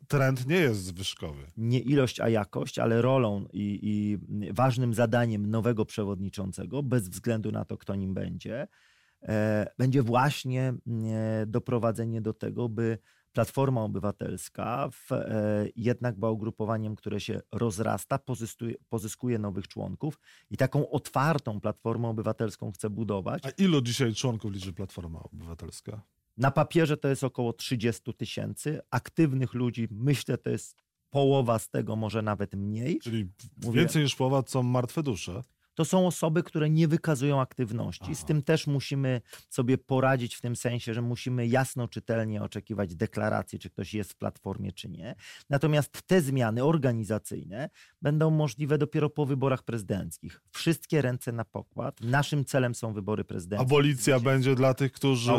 trend 0.07 0.47
nie 0.47 0.55
jest 0.55 0.83
zwyżkowy. 0.83 1.43
nie 1.57 1.79
ilość, 1.79 2.19
a 2.19 2.29
jakość, 2.29 2.79
ale 2.79 3.01
rolą 3.01 3.45
i, 3.53 3.79
i 3.81 4.17
ważnym 4.53 4.93
zadaniem 4.93 5.49
nowego 5.49 5.85
przewodniczącego, 5.85 6.83
bez 6.83 7.09
względu 7.09 7.51
na 7.51 7.65
to, 7.65 7.77
kto 7.77 7.95
nim 7.95 8.13
będzie, 8.13 8.67
e, 9.23 9.67
będzie 9.77 10.03
właśnie 10.03 10.73
e, 11.11 11.45
doprowadzenie 11.47 12.21
do 12.21 12.33
tego, 12.33 12.69
by 12.69 12.97
Platforma 13.37 13.83
Obywatelska 13.83 14.89
w, 14.91 15.11
e, 15.11 15.65
jednak 15.75 16.19
była 16.19 16.31
ugrupowaniem, 16.31 16.95
które 16.95 17.19
się 17.19 17.41
rozrasta, 17.51 18.19
pozyskuje, 18.19 18.75
pozyskuje 18.89 19.39
nowych 19.39 19.67
członków 19.67 20.19
i 20.51 20.57
taką 20.57 20.89
otwartą 20.89 21.61
Platformę 21.61 22.07
Obywatelską 22.07 22.71
chce 22.71 22.89
budować. 22.89 23.45
A 23.45 23.49
ilu 23.49 23.81
dzisiaj 23.81 24.13
członków 24.13 24.51
liczy 24.53 24.73
Platforma 24.73 25.23
Obywatelska? 25.23 26.01
Na 26.37 26.51
papierze 26.51 26.97
to 26.97 27.07
jest 27.07 27.23
około 27.23 27.53
30 27.53 28.13
tysięcy. 28.13 28.79
Aktywnych 28.91 29.53
ludzi, 29.53 29.87
myślę, 29.91 30.37
to 30.37 30.49
jest 30.49 30.75
połowa 31.09 31.59
z 31.59 31.69
tego, 31.69 31.95
może 31.95 32.21
nawet 32.21 32.53
mniej. 32.53 32.99
Czyli 32.99 33.29
Mówię- 33.63 33.79
więcej 33.79 34.03
niż 34.03 34.15
połowa 34.15 34.43
są 34.47 34.63
martwe 34.63 35.03
dusze. 35.03 35.43
To 35.77 35.85
są 35.85 36.07
osoby, 36.07 36.43
które 36.43 36.69
nie 36.69 36.87
wykazują 36.87 37.41
aktywności. 37.41 38.15
Z 38.15 38.17
Aha. 38.17 38.27
tym 38.27 38.41
też 38.41 38.67
musimy 38.67 39.21
sobie 39.49 39.77
poradzić 39.77 40.35
w 40.35 40.41
tym 40.41 40.55
sensie, 40.55 40.93
że 40.93 41.01
musimy 41.01 41.47
jasno, 41.47 41.87
czytelnie 41.87 42.43
oczekiwać 42.43 42.95
deklaracji, 42.95 43.59
czy 43.59 43.69
ktoś 43.69 43.93
jest 43.93 44.13
w 44.13 44.15
platformie, 44.15 44.71
czy 44.71 44.89
nie. 44.89 45.15
Natomiast 45.49 46.01
te 46.07 46.21
zmiany 46.21 46.63
organizacyjne 46.63 47.69
będą 48.01 48.29
możliwe 48.29 48.77
dopiero 48.77 49.09
po 49.09 49.25
wyborach 49.25 49.63
prezydenckich. 49.63 50.41
Wszystkie 50.49 51.01
ręce 51.01 51.31
na 51.31 51.45
pokład. 51.45 52.01
Naszym 52.01 52.45
celem 52.45 52.75
są 52.75 52.93
wybory 52.93 53.23
prezydenckie. 53.23 53.65
Abolicja 53.65 54.19
będzie 54.19 54.55
dla 54.55 54.73
tych, 54.73 54.91
którzy, 54.91 55.31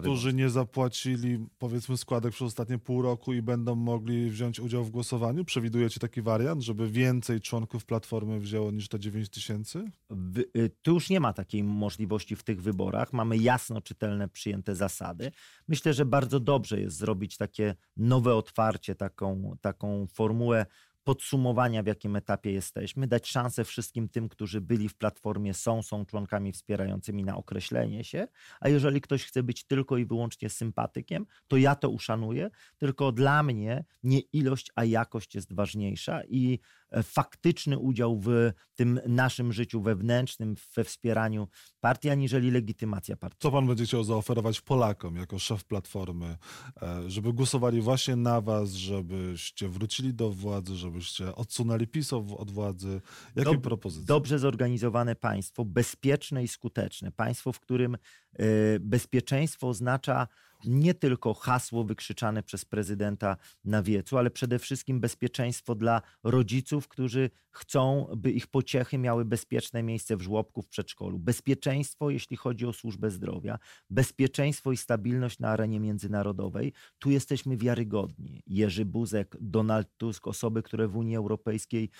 którzy 0.00 0.34
nie 0.34 0.50
zapłacili 0.50 1.46
powiedzmy 1.58 1.96
składek 1.96 2.32
przez 2.32 2.46
ostatnie 2.46 2.78
pół 2.78 3.02
roku 3.02 3.32
i 3.32 3.42
będą 3.42 3.74
mogli 3.74 4.30
wziąć 4.30 4.60
udział 4.60 4.84
w 4.84 4.90
głosowaniu. 4.90 5.44
Przewidujecie 5.44 6.00
taki 6.00 6.22
wariant, 6.22 6.62
żeby 6.62 6.90
więcej 6.90 7.40
członków 7.40 7.84
Platformy 7.84 8.40
wzięło 8.40 8.70
niż 8.70 8.88
te 8.88 9.00
9 9.00 9.28
tysięcy? 9.28 9.63
Wy- 10.10 10.50
y, 10.56 10.70
Tu 10.82 10.92
już 10.94 11.10
nie 11.10 11.20
ma 11.20 11.32
takiej 11.32 11.64
możliwości 11.64 12.36
w 12.36 12.42
tych 12.42 12.62
wyborach. 12.62 13.12
Mamy 13.12 13.36
jasno 13.36 13.80
czytelne, 13.80 14.28
przyjęte 14.28 14.74
zasady. 14.74 15.32
Myślę, 15.68 15.94
że 15.94 16.04
bardzo 16.04 16.40
dobrze 16.40 16.80
jest 16.80 16.96
zrobić 16.96 17.36
takie 17.36 17.74
nowe 17.96 18.34
otwarcie, 18.34 18.94
taką, 18.94 19.56
taką 19.60 20.06
formułę 20.06 20.66
podsumowania, 21.04 21.82
w 21.82 21.86
jakim 21.86 22.16
etapie 22.16 22.52
jesteśmy, 22.52 23.06
dać 23.06 23.28
szansę 23.28 23.64
wszystkim 23.64 24.08
tym, 24.08 24.28
którzy 24.28 24.60
byli 24.60 24.88
w 24.88 24.94
platformie, 24.94 25.54
są, 25.54 25.82
są 25.82 26.06
członkami 26.06 26.52
wspierającymi 26.52 27.24
na 27.24 27.36
określenie 27.36 28.04
się, 28.04 28.28
a 28.60 28.68
jeżeli 28.68 29.00
ktoś 29.00 29.24
chce 29.24 29.42
być 29.42 29.64
tylko 29.64 29.96
i 29.96 30.06
wyłącznie 30.06 30.50
sympatykiem, 30.50 31.26
to 31.48 31.56
ja 31.56 31.74
to 31.74 31.90
uszanuję, 31.90 32.50
tylko 32.78 33.12
dla 33.12 33.42
mnie 33.42 33.84
nie 34.02 34.20
ilość, 34.20 34.70
a 34.74 34.84
jakość 34.84 35.34
jest 35.34 35.52
ważniejsza 35.52 36.22
i 36.28 36.58
faktyczny 37.02 37.78
udział 37.78 38.20
w 38.20 38.52
tym 38.74 39.00
naszym 39.06 39.52
życiu 39.52 39.82
wewnętrznym, 39.82 40.54
we 40.76 40.84
wspieraniu 40.84 41.48
partii, 41.80 42.10
aniżeli 42.10 42.50
legitymacja 42.50 43.16
partii. 43.16 43.38
Co 43.40 43.50
pan 43.50 43.66
będzie 43.66 43.84
chciał 43.84 44.04
zaoferować 44.04 44.60
Polakom 44.60 45.16
jako 45.16 45.38
szef 45.38 45.64
Platformy, 45.64 46.36
e, 46.82 47.10
żeby 47.10 47.32
głosowali 47.32 47.80
właśnie 47.80 48.16
na 48.16 48.40
was, 48.40 48.72
żebyście 48.72 49.68
wrócili 49.68 50.14
do 50.14 50.30
władzy, 50.30 50.76
żebyście 50.76 51.34
odsunęli 51.34 51.86
PiS 51.86 52.12
od 52.12 52.50
władzy? 52.50 53.00
Jakie 53.36 53.50
Dob- 53.50 53.60
propozycje? 53.60 54.06
Dobrze 54.06 54.38
zorganizowane 54.38 55.16
państwo, 55.16 55.64
bezpieczne 55.64 56.44
i 56.44 56.48
skuteczne. 56.48 57.12
Państwo, 57.12 57.52
w 57.52 57.60
którym 57.60 57.94
e, 57.94 57.98
bezpieczeństwo 58.80 59.68
oznacza 59.68 60.28
nie 60.66 60.94
tylko 60.94 61.34
hasło 61.34 61.84
wykrzyczane 61.84 62.42
przez 62.42 62.64
prezydenta 62.64 63.36
na 63.64 63.82
wiecu, 63.82 64.18
ale 64.18 64.30
przede 64.30 64.58
wszystkim 64.58 65.00
bezpieczeństwo 65.00 65.74
dla 65.74 66.02
rodziców, 66.22 66.88
którzy 66.88 67.30
chcą, 67.50 68.06
by 68.16 68.30
ich 68.30 68.46
pociechy 68.46 68.98
miały 68.98 69.24
bezpieczne 69.24 69.82
miejsce 69.82 70.16
w 70.16 70.22
żłobku, 70.22 70.62
w 70.62 70.68
przedszkolu. 70.68 71.18
Bezpieczeństwo, 71.18 72.10
jeśli 72.10 72.36
chodzi 72.36 72.66
o 72.66 72.72
służbę 72.72 73.10
zdrowia, 73.10 73.58
bezpieczeństwo 73.90 74.72
i 74.72 74.76
stabilność 74.76 75.38
na 75.38 75.48
arenie 75.48 75.80
międzynarodowej. 75.80 76.72
Tu 76.98 77.10
jesteśmy 77.10 77.56
wiarygodni. 77.56 78.42
Jerzy 78.46 78.84
Buzek, 78.84 79.36
Donald 79.40 79.88
Tusk, 79.96 80.26
osoby, 80.26 80.62
które 80.62 80.88
w 80.88 80.96
Unii 80.96 81.16
Europejskiej 81.16 81.90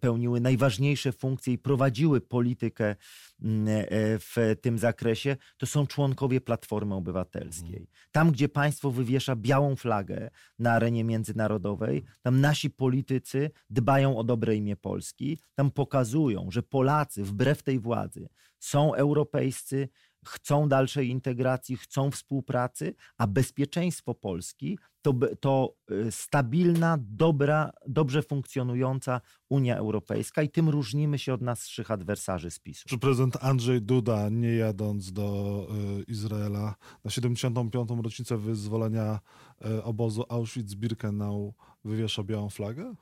pełniły 0.00 0.40
najważniejsze 0.40 1.12
funkcje 1.12 1.52
i 1.52 1.58
prowadziły 1.58 2.20
politykę 2.20 2.96
mm, 3.42 3.68
e, 3.68 3.84
w 4.18 4.56
tym 4.60 4.78
zakresie, 4.78 5.36
to 5.56 5.66
są 5.66 5.86
członkowie 5.86 6.40
Platformy 6.40 6.94
Obywatelskiej. 6.94 7.88
Tam, 8.12 8.32
gdzie 8.32 8.48
państwo 8.48 8.90
wywiesza 8.90 9.36
białą 9.36 9.76
flagę 9.76 10.30
na 10.58 10.72
arenie 10.72 11.04
międzynarodowej, 11.04 12.04
tam 12.22 12.40
nasi 12.40 12.70
politycy 12.70 13.50
dbają 13.70 14.16
o 14.18 14.24
dobre 14.24 14.56
imię 14.56 14.76
Polski, 14.76 15.38
tam 15.54 15.70
pokazują, 15.70 16.50
że 16.50 16.62
Polacy 16.62 17.24
wbrew 17.24 17.62
tej 17.62 17.78
władzy 17.78 18.28
są 18.58 18.94
europejscy, 18.94 19.88
chcą 20.28 20.68
dalszej 20.68 21.08
integracji, 21.08 21.76
chcą 21.76 22.10
współpracy, 22.10 22.94
a 23.18 23.26
bezpieczeństwo 23.26 24.14
Polski 24.14 24.78
to, 25.04 25.14
to 25.40 25.74
y, 25.90 26.12
stabilna, 26.12 26.98
dobra, 27.00 27.72
dobrze 27.88 28.22
funkcjonująca 28.22 29.20
Unia 29.48 29.76
Europejska 29.76 30.42
i 30.42 30.50
tym 30.50 30.68
różnimy 30.68 31.18
się 31.18 31.34
od 31.34 31.40
naszych 31.40 31.90
adwersarzy 31.90 32.50
z 32.50 32.58
PiSu. 32.58 32.88
Czy 32.88 32.98
prezydent 32.98 33.36
Andrzej 33.40 33.82
Duda, 33.82 34.28
nie 34.28 34.54
jadąc 34.54 35.12
do 35.12 35.68
y, 36.00 36.02
Izraela 36.02 36.74
na 37.04 37.10
75. 37.10 37.90
rocznicę 38.04 38.36
wyzwolenia 38.38 39.20
y, 39.66 39.82
obozu 39.82 40.22
Auschwitz-Birkenau, 40.28 41.52
wywiesza 41.84 42.22
białą 42.22 42.50
flagę? 42.50 42.94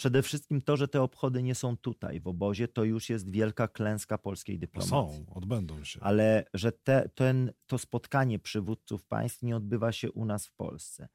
Przede 0.00 0.22
wszystkim 0.22 0.62
to, 0.62 0.76
że 0.76 0.88
te 0.88 1.02
obchody 1.02 1.42
nie 1.42 1.54
są 1.54 1.76
tutaj 1.76 2.20
w 2.20 2.26
obozie, 2.26 2.68
to 2.68 2.84
już 2.84 3.10
jest 3.10 3.30
wielka 3.30 3.68
klęska 3.68 4.18
polskiej 4.18 4.58
dyplomacji. 4.58 5.24
Są, 5.26 5.34
odbędą 5.34 5.84
się. 5.84 6.00
ale 6.02 6.44
że 6.54 6.72
te, 6.72 7.08
ten, 7.14 7.52
to 7.66 7.78
spotkanie 7.78 8.38
przywódców 8.38 9.04
państw 9.04 9.42
nie 9.42 9.56
odbywa 9.56 9.92
się 9.92 10.12
u 10.12 10.24
nas 10.24 10.46
w 10.46 10.52
Polsce. 10.52 11.08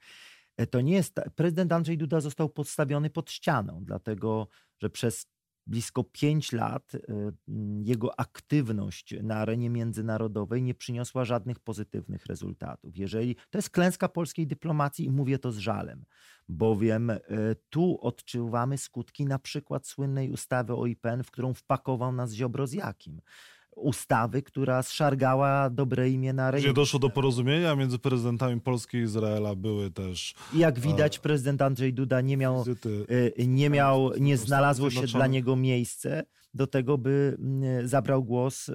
E, 0.58 0.68
To 0.68 0.82
nie 0.82 0.94
jest. 0.94 1.16
Prezydent 1.36 1.72
Andrzej 1.72 1.98
Duda 1.98 2.22
został 2.22 2.50
podstawiony 2.50 3.10
pod 3.10 3.32
ścianą, 3.32 3.84
dlatego 3.86 4.48
że 4.82 4.90
przez 4.90 5.28
blisko 5.68 6.04
pięć 6.04 6.52
lat 6.52 6.92
m, 7.48 7.82
jego 7.84 8.20
aktywność 8.20 9.16
na 9.24 9.36
arenie 9.36 9.70
międzynarodowej 9.70 10.64
nie 10.64 10.74
przyniosła 10.74 11.26
żadnych 11.26 11.60
pozytywnych 11.60 12.26
rezultatów. 12.26 12.98
Jeżeli 12.98 13.36
to 13.36 13.58
jest 13.58 13.70
klęska 13.70 14.10
polskiej 14.10 14.48
dyplomacji 14.48 15.06
i 15.06 15.12
mówię 15.12 15.40
to 15.40 15.52
z 15.52 15.58
żalem, 15.58 16.06
bowiem 16.50 17.10
e, 17.10 17.20
tu 17.70 17.98
odczuwamy 18.02 18.78
skutki 18.78 19.26
na 19.26 19.40
przykład 19.40 19.88
słynnej 19.88 20.32
ustawy 20.32 20.74
o 20.74 20.86
IPN, 20.86 21.24
w 21.24 21.32
którą 21.32 21.54
wpakował 21.54 22.12
nas 22.12 22.34
Ziobro 22.34 22.68
z 22.68 22.74
Jakim 22.74 23.22
ustawy, 23.76 24.42
która 24.42 24.84
zszargała 24.84 25.70
dobre 25.70 26.10
imię 26.10 26.34
na 26.34 26.52
Gdzie 26.52 26.62
rynku. 26.62 26.74
doszło 26.76 27.00
do 27.00 27.10
porozumienia 27.10 27.76
między 27.76 28.00
prezydentami 28.00 28.62
Polski 28.62 28.98
i 28.98 29.02
Izraela, 29.02 29.56
były 29.56 29.92
też 29.92 30.36
I 30.54 30.58
Jak 30.60 30.80
widać, 30.80 31.20
prezydent 31.20 31.62
Andrzej 31.62 31.94
Duda 31.94 32.22
nie 32.22 32.38
miał, 32.38 32.58
wizyty. 32.64 33.06
y, 33.40 33.48
nie 33.48 33.70
miał, 33.70 34.12
nie 34.20 34.38
znalazło 34.38 34.90
się 34.90 35.02
dla 35.08 35.28
niego 35.28 35.56
miejsce 35.56 36.24
do 36.54 36.68
tego, 36.68 36.98
by 36.98 37.38
zabrał 37.84 38.24
głos 38.24 38.70
y, 38.70 38.74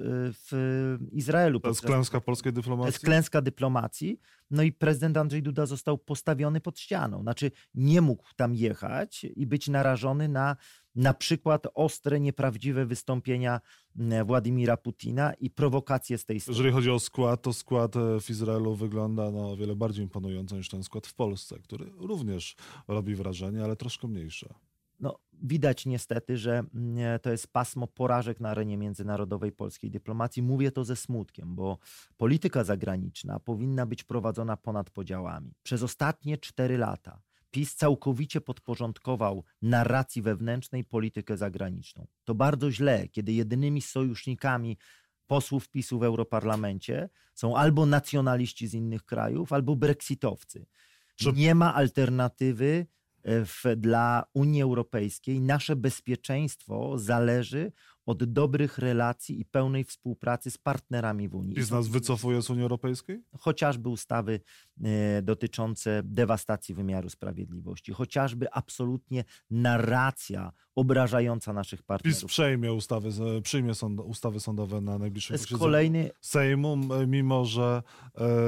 w 0.51 0.97
Izraelu. 1.11 1.59
To 1.59 1.69
jest 1.69 1.81
klęska 1.81 2.21
polskiej 2.21 2.53
To 2.53 2.57
jest 2.59 2.63
dyplomacji? 2.67 2.99
klęska 3.05 3.41
dyplomacji. 3.41 4.19
No 4.51 4.63
i 4.63 4.71
prezydent 4.71 5.17
Andrzej 5.17 5.43
Duda 5.43 5.65
został 5.65 5.97
postawiony 5.97 6.61
pod 6.61 6.79
ścianą. 6.79 7.21
Znaczy 7.21 7.51
nie 7.75 8.01
mógł 8.01 8.23
tam 8.35 8.55
jechać 8.55 9.23
i 9.35 9.47
być 9.47 9.67
narażony 9.67 10.27
na 10.27 10.55
na 10.95 11.13
przykład 11.13 11.67
ostre, 11.73 12.19
nieprawdziwe 12.19 12.85
wystąpienia 12.85 13.61
mm, 13.99 14.27
Władimira 14.27 14.77
Putina 14.77 15.33
i 15.33 15.49
prowokacje 15.49 16.17
z 16.17 16.25
tej 16.25 16.39
strony. 16.39 16.57
Jeżeli 16.57 16.73
chodzi 16.73 16.89
o 16.91 16.99
skład, 16.99 17.41
to 17.41 17.53
skład 17.53 17.95
e, 17.95 18.19
w 18.19 18.29
Izraelu 18.29 18.75
wygląda 18.75 19.31
no, 19.31 19.51
o 19.51 19.57
wiele 19.57 19.75
bardziej 19.75 20.03
imponująco 20.03 20.57
niż 20.57 20.69
ten 20.69 20.83
skład 20.83 21.07
w 21.07 21.13
Polsce, 21.13 21.59
który 21.59 21.91
również 21.97 22.55
robi 22.87 23.15
wrażenie, 23.15 23.63
ale 23.63 23.75
troszkę 23.75 24.07
mniejsze. 24.07 24.53
No, 24.99 25.19
widać 25.43 25.85
niestety, 25.85 26.37
że 26.37 26.63
mm, 26.75 27.19
to 27.19 27.31
jest 27.31 27.47
pasmo 27.47 27.87
porażek 27.87 28.39
na 28.39 28.49
arenie 28.49 28.77
międzynarodowej 28.77 29.51
polskiej 29.51 29.91
dyplomacji. 29.91 30.41
Mówię 30.41 30.71
to 30.71 30.83
ze 30.83 30.95
smutkiem, 30.95 31.55
bo 31.55 31.77
polityka 32.17 32.63
zagraniczna 32.63 33.39
powinna 33.39 33.85
być 33.85 34.03
prowadzona 34.03 34.57
ponad 34.57 34.89
podziałami. 34.89 35.53
Przez 35.63 35.83
ostatnie 35.83 36.37
cztery 36.37 36.77
lata 36.77 37.21
PiS 37.51 37.75
całkowicie 37.75 38.41
podporządkował 38.41 39.43
narracji 39.61 40.21
wewnętrznej 40.21 40.83
politykę 40.83 41.37
zagraniczną. 41.37 42.07
To 42.23 42.35
bardzo 42.35 42.71
źle, 42.71 43.07
kiedy 43.07 43.31
jedynymi 43.33 43.81
sojusznikami 43.81 44.77
posłów 45.27 45.69
PiSu 45.69 45.99
w 45.99 46.03
Europarlamencie 46.03 47.09
są 47.33 47.57
albo 47.57 47.85
nacjonaliści 47.85 48.67
z 48.67 48.73
innych 48.73 49.03
krajów, 49.05 49.53
albo 49.53 49.75
brexitowcy. 49.75 50.65
Czy- 51.15 51.31
Nie 51.33 51.55
ma 51.55 51.73
alternatywy 51.75 52.87
e, 53.23 53.45
w, 53.45 53.63
dla 53.77 54.23
Unii 54.33 54.61
Europejskiej. 54.61 55.41
Nasze 55.41 55.75
bezpieczeństwo 55.75 56.97
zależy 56.97 57.71
od 58.05 58.23
dobrych 58.23 58.77
relacji 58.77 59.39
i 59.41 59.45
pełnej 59.45 59.83
współpracy 59.83 60.51
z 60.51 60.57
partnerami 60.57 61.29
w 61.29 61.35
Unii. 61.35 61.55
PiS 61.55 61.71
nas 61.71 61.87
wycofuje 61.87 62.41
z 62.41 62.49
Unii 62.49 62.61
Europejskiej? 62.63 63.23
Chociażby 63.39 63.89
ustawy 63.89 64.39
e, 64.83 65.21
dotyczące 65.21 66.01
dewastacji 66.05 66.75
wymiaru 66.75 67.09
sprawiedliwości, 67.09 67.91
chociażby 67.93 68.51
absolutnie 68.53 69.23
narracja 69.49 70.51
obrażająca 70.75 71.53
naszych 71.53 71.79
PiS 71.79 71.85
partnerów. 71.87 72.25
przejmie 72.25 72.73
ustawy, 72.73 73.11
z- 73.11 73.43
przyjmie 73.43 73.75
sąd, 73.75 73.99
ustawy 73.99 74.39
sądowe 74.39 74.81
na 74.81 74.97
najbliższym 74.97 75.33
posiedzeniu 75.37 75.59
kolejny, 75.59 76.09
Sejmu, 76.21 76.77
mimo 77.07 77.45
że 77.45 77.83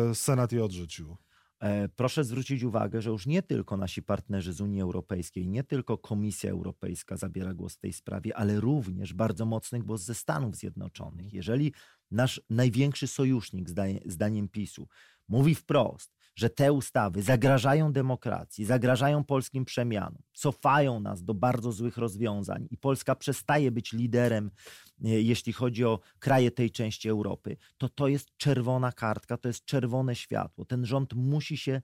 e, 0.09 0.15
Senat 0.15 0.51
je 0.51 0.63
odrzucił. 0.63 1.17
E, 1.63 1.89
Proszę 1.89 2.23
zwrócić 2.23 2.63
uwagę, 2.63 3.01
że 3.01 3.09
już 3.09 3.25
nie 3.25 3.41
tylko 3.43 3.77
nasi 3.77 4.01
partnerzy 4.01 4.53
z 4.53 4.61
Unii 4.61 4.81
Europejskiej, 4.81 5.47
nie 5.47 5.63
tylko 5.63 5.97
Komisja 5.97 6.51
Europejska 6.51 7.17
zabiera 7.17 7.53
głos 7.53 7.75
w 7.75 7.79
tej 7.79 7.93
sprawie, 7.93 8.37
ale 8.37 8.59
również 8.59 9.13
bardzo 9.13 9.45
mocny 9.45 9.79
głos 9.79 10.01
ze 10.01 10.15
Stanów 10.15 10.55
Zjednoczonych. 10.55 11.33
Jeżeli 11.33 11.73
nasz 12.11 12.41
największy 12.49 13.07
sojusznik, 13.07 13.69
zdaniem 14.05 14.49
PiSu, 14.49 14.87
mówi 15.27 15.55
wprost, 15.55 16.11
że 16.35 16.49
te 16.49 16.73
ustawy 16.73 17.21
zagrażają 17.21 17.93
demokracji, 17.93 18.65
zagrażają 18.65 19.23
polskim 19.23 19.65
przemianom, 19.65 20.21
cofają 20.33 20.99
nas 20.99 21.23
do 21.23 21.33
bardzo 21.33 21.71
złych 21.71 21.97
rozwiązań 21.97 22.67
i 22.71 22.77
Polska 22.77 23.15
przestaje 23.15 23.71
być 23.71 23.93
liderem, 23.93 24.51
e, 25.03 25.09
jeśli 25.09 25.53
chodzi 25.53 25.85
o 25.85 25.99
kraje 26.19 26.51
tej 26.51 26.71
części 26.71 27.09
Europy, 27.09 27.57
to 27.77 27.89
to 27.89 28.07
jest 28.07 28.37
czerwona 28.37 28.91
kartka, 28.91 29.37
to 29.37 29.47
jest 29.47 29.65
czerwone 29.65 30.15
światło. 30.15 30.65
Ten 30.65 30.85
rząd 30.85 31.13
musi 31.13 31.57
się 31.57 31.81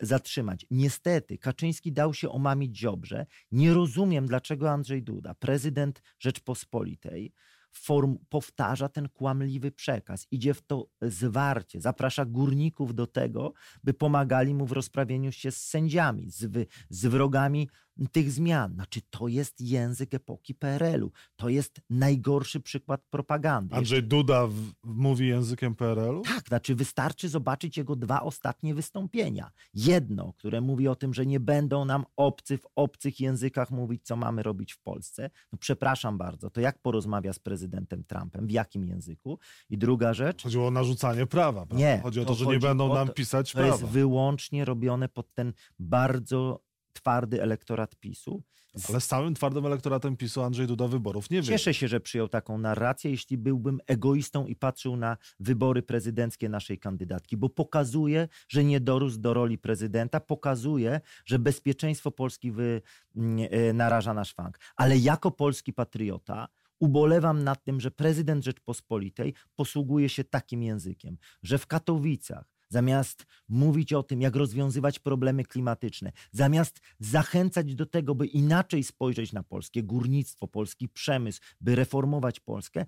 zatrzymać. 0.00 0.66
Niestety, 0.70 1.38
Kaczyński 1.38 1.92
dał 1.92 2.14
się 2.14 2.28
omamić 2.28 2.78
Ziobrze. 2.78 3.26
Nie 3.52 3.74
rozumiem, 3.74 4.26
dlaczego 4.26 4.70
Andrzej 4.70 5.02
Duda, 5.02 5.34
prezydent 5.34 6.02
Rzeczpospolitej, 6.18 7.32
form, 7.72 8.18
powtarza 8.28 8.88
ten 8.88 9.08
kłamliwy 9.08 9.70
przekaz, 9.72 10.26
idzie 10.30 10.54
w 10.54 10.62
to 10.62 10.86
zwarcie, 11.02 11.80
zaprasza 11.80 12.24
górników 12.24 12.94
do 12.94 13.06
tego, 13.06 13.52
by 13.84 13.94
pomagali 13.94 14.54
mu 14.54 14.66
w 14.66 14.72
rozprawieniu 14.72 15.32
się 15.32 15.50
z 15.50 15.66
sędziami, 15.66 16.30
z, 16.30 16.68
z 16.88 17.06
wrogami 17.06 17.68
tych 18.08 18.32
zmian. 18.32 18.74
Znaczy, 18.74 19.00
to 19.10 19.28
jest 19.28 19.60
język 19.60 20.14
epoki 20.14 20.54
PRL-u. 20.54 21.10
To 21.36 21.48
jest 21.48 21.80
najgorszy 21.90 22.60
przykład 22.60 23.00
propagandy. 23.10 23.74
Andrzej 23.74 24.02
Duda 24.02 24.46
w, 24.46 24.54
mówi 24.84 25.28
językiem 25.28 25.74
PRL-u? 25.74 26.22
Tak, 26.22 26.48
znaczy 26.48 26.74
wystarczy 26.74 27.28
zobaczyć 27.28 27.76
jego 27.76 27.96
dwa 27.96 28.20
ostatnie 28.22 28.74
wystąpienia. 28.74 29.50
Jedno, 29.74 30.32
które 30.32 30.60
mówi 30.60 30.88
o 30.88 30.94
tym, 30.94 31.14
że 31.14 31.26
nie 31.26 31.40
będą 31.40 31.84
nam 31.84 32.04
obcy 32.16 32.58
w 32.58 32.66
obcych 32.76 33.20
językach 33.20 33.70
mówić, 33.70 34.02
co 34.04 34.16
mamy 34.16 34.42
robić 34.42 34.72
w 34.72 34.78
Polsce. 34.78 35.30
No 35.52 35.58
przepraszam 35.58 36.18
bardzo, 36.18 36.50
to 36.50 36.60
jak 36.60 36.78
porozmawia 36.78 37.32
z 37.32 37.38
prezydentem 37.38 38.04
Trumpem, 38.04 38.46
w 38.46 38.50
jakim 38.50 38.84
języku? 38.84 39.38
I 39.70 39.78
druga 39.78 40.14
rzecz, 40.14 40.42
Chodziło 40.42 40.66
o 40.66 40.70
narzucanie 40.70 41.26
prawa. 41.26 41.66
Prawda? 41.66 41.76
Nie, 41.86 42.00
Chodzi 42.02 42.20
o 42.20 42.24
to 42.24 42.28
to, 42.28 42.34
że 42.34 42.46
nie 42.46 42.58
będą 42.58 42.94
nam 42.94 43.06
to- 43.08 43.14
pisać 43.14 43.52
to 43.52 43.58
prawa. 43.58 43.72
jest 43.72 43.84
wyłącznie 43.84 44.64
robione 44.64 45.08
pod 45.08 45.34
ten 45.34 45.52
bardzo 45.78 46.60
twardy 47.00 47.42
elektorat 47.42 47.96
PiSu. 47.96 48.42
Ale 48.88 49.00
z 49.00 49.06
całym 49.06 49.34
twardym 49.34 49.66
elektoratem 49.66 50.16
PiSu 50.16 50.42
Andrzej 50.42 50.66
Duda 50.66 50.88
wyborów 50.88 51.30
nie 51.30 51.42
wie. 51.42 51.48
Cieszę 51.48 51.74
się, 51.74 51.88
że 51.88 52.00
przyjął 52.00 52.28
taką 52.28 52.58
narrację, 52.58 53.10
jeśli 53.10 53.38
byłbym 53.38 53.80
egoistą 53.86 54.46
i 54.46 54.56
patrzył 54.56 54.96
na 54.96 55.16
wybory 55.40 55.82
prezydenckie 55.82 56.48
naszej 56.48 56.78
kandydatki, 56.78 57.36
bo 57.36 57.48
pokazuje, 57.48 58.28
że 58.48 58.64
nie 58.64 58.80
dorósł 58.80 59.18
do 59.18 59.34
roli 59.34 59.58
prezydenta, 59.58 60.20
pokazuje, 60.20 61.00
że 61.24 61.38
bezpieczeństwo 61.38 62.10
Polski 62.10 62.52
wy, 62.52 62.82
mm, 63.16 63.48
e, 63.50 63.72
naraża 63.72 64.14
na 64.14 64.24
szwank. 64.24 64.58
Ale 64.76 64.98
jako 64.98 65.30
polski 65.30 65.72
patriota 65.72 66.48
ubolewam 66.78 67.44
nad 67.44 67.64
tym, 67.64 67.80
że 67.80 67.90
prezydent 67.90 68.44
Rzeczpospolitej 68.44 69.34
posługuje 69.56 70.08
się 70.08 70.24
takim 70.24 70.62
językiem, 70.62 71.16
że 71.42 71.58
w 71.58 71.66
Katowicach 71.66 72.59
zamiast 72.70 73.26
mówić 73.48 73.92
o 73.92 74.02
tym, 74.02 74.20
jak 74.20 74.36
rozwiązywać 74.36 74.98
problemy 74.98 75.44
klimatyczne, 75.44 76.12
zamiast 76.32 76.80
zachęcać 76.98 77.74
do 77.74 77.86
tego, 77.86 78.14
by 78.14 78.26
inaczej 78.26 78.84
spojrzeć 78.84 79.32
na 79.32 79.42
polskie 79.42 79.82
górnictwo, 79.82 80.48
polski 80.48 80.88
przemysł, 80.88 81.40
by 81.60 81.74
reformować 81.74 82.40
Polskę, 82.40 82.86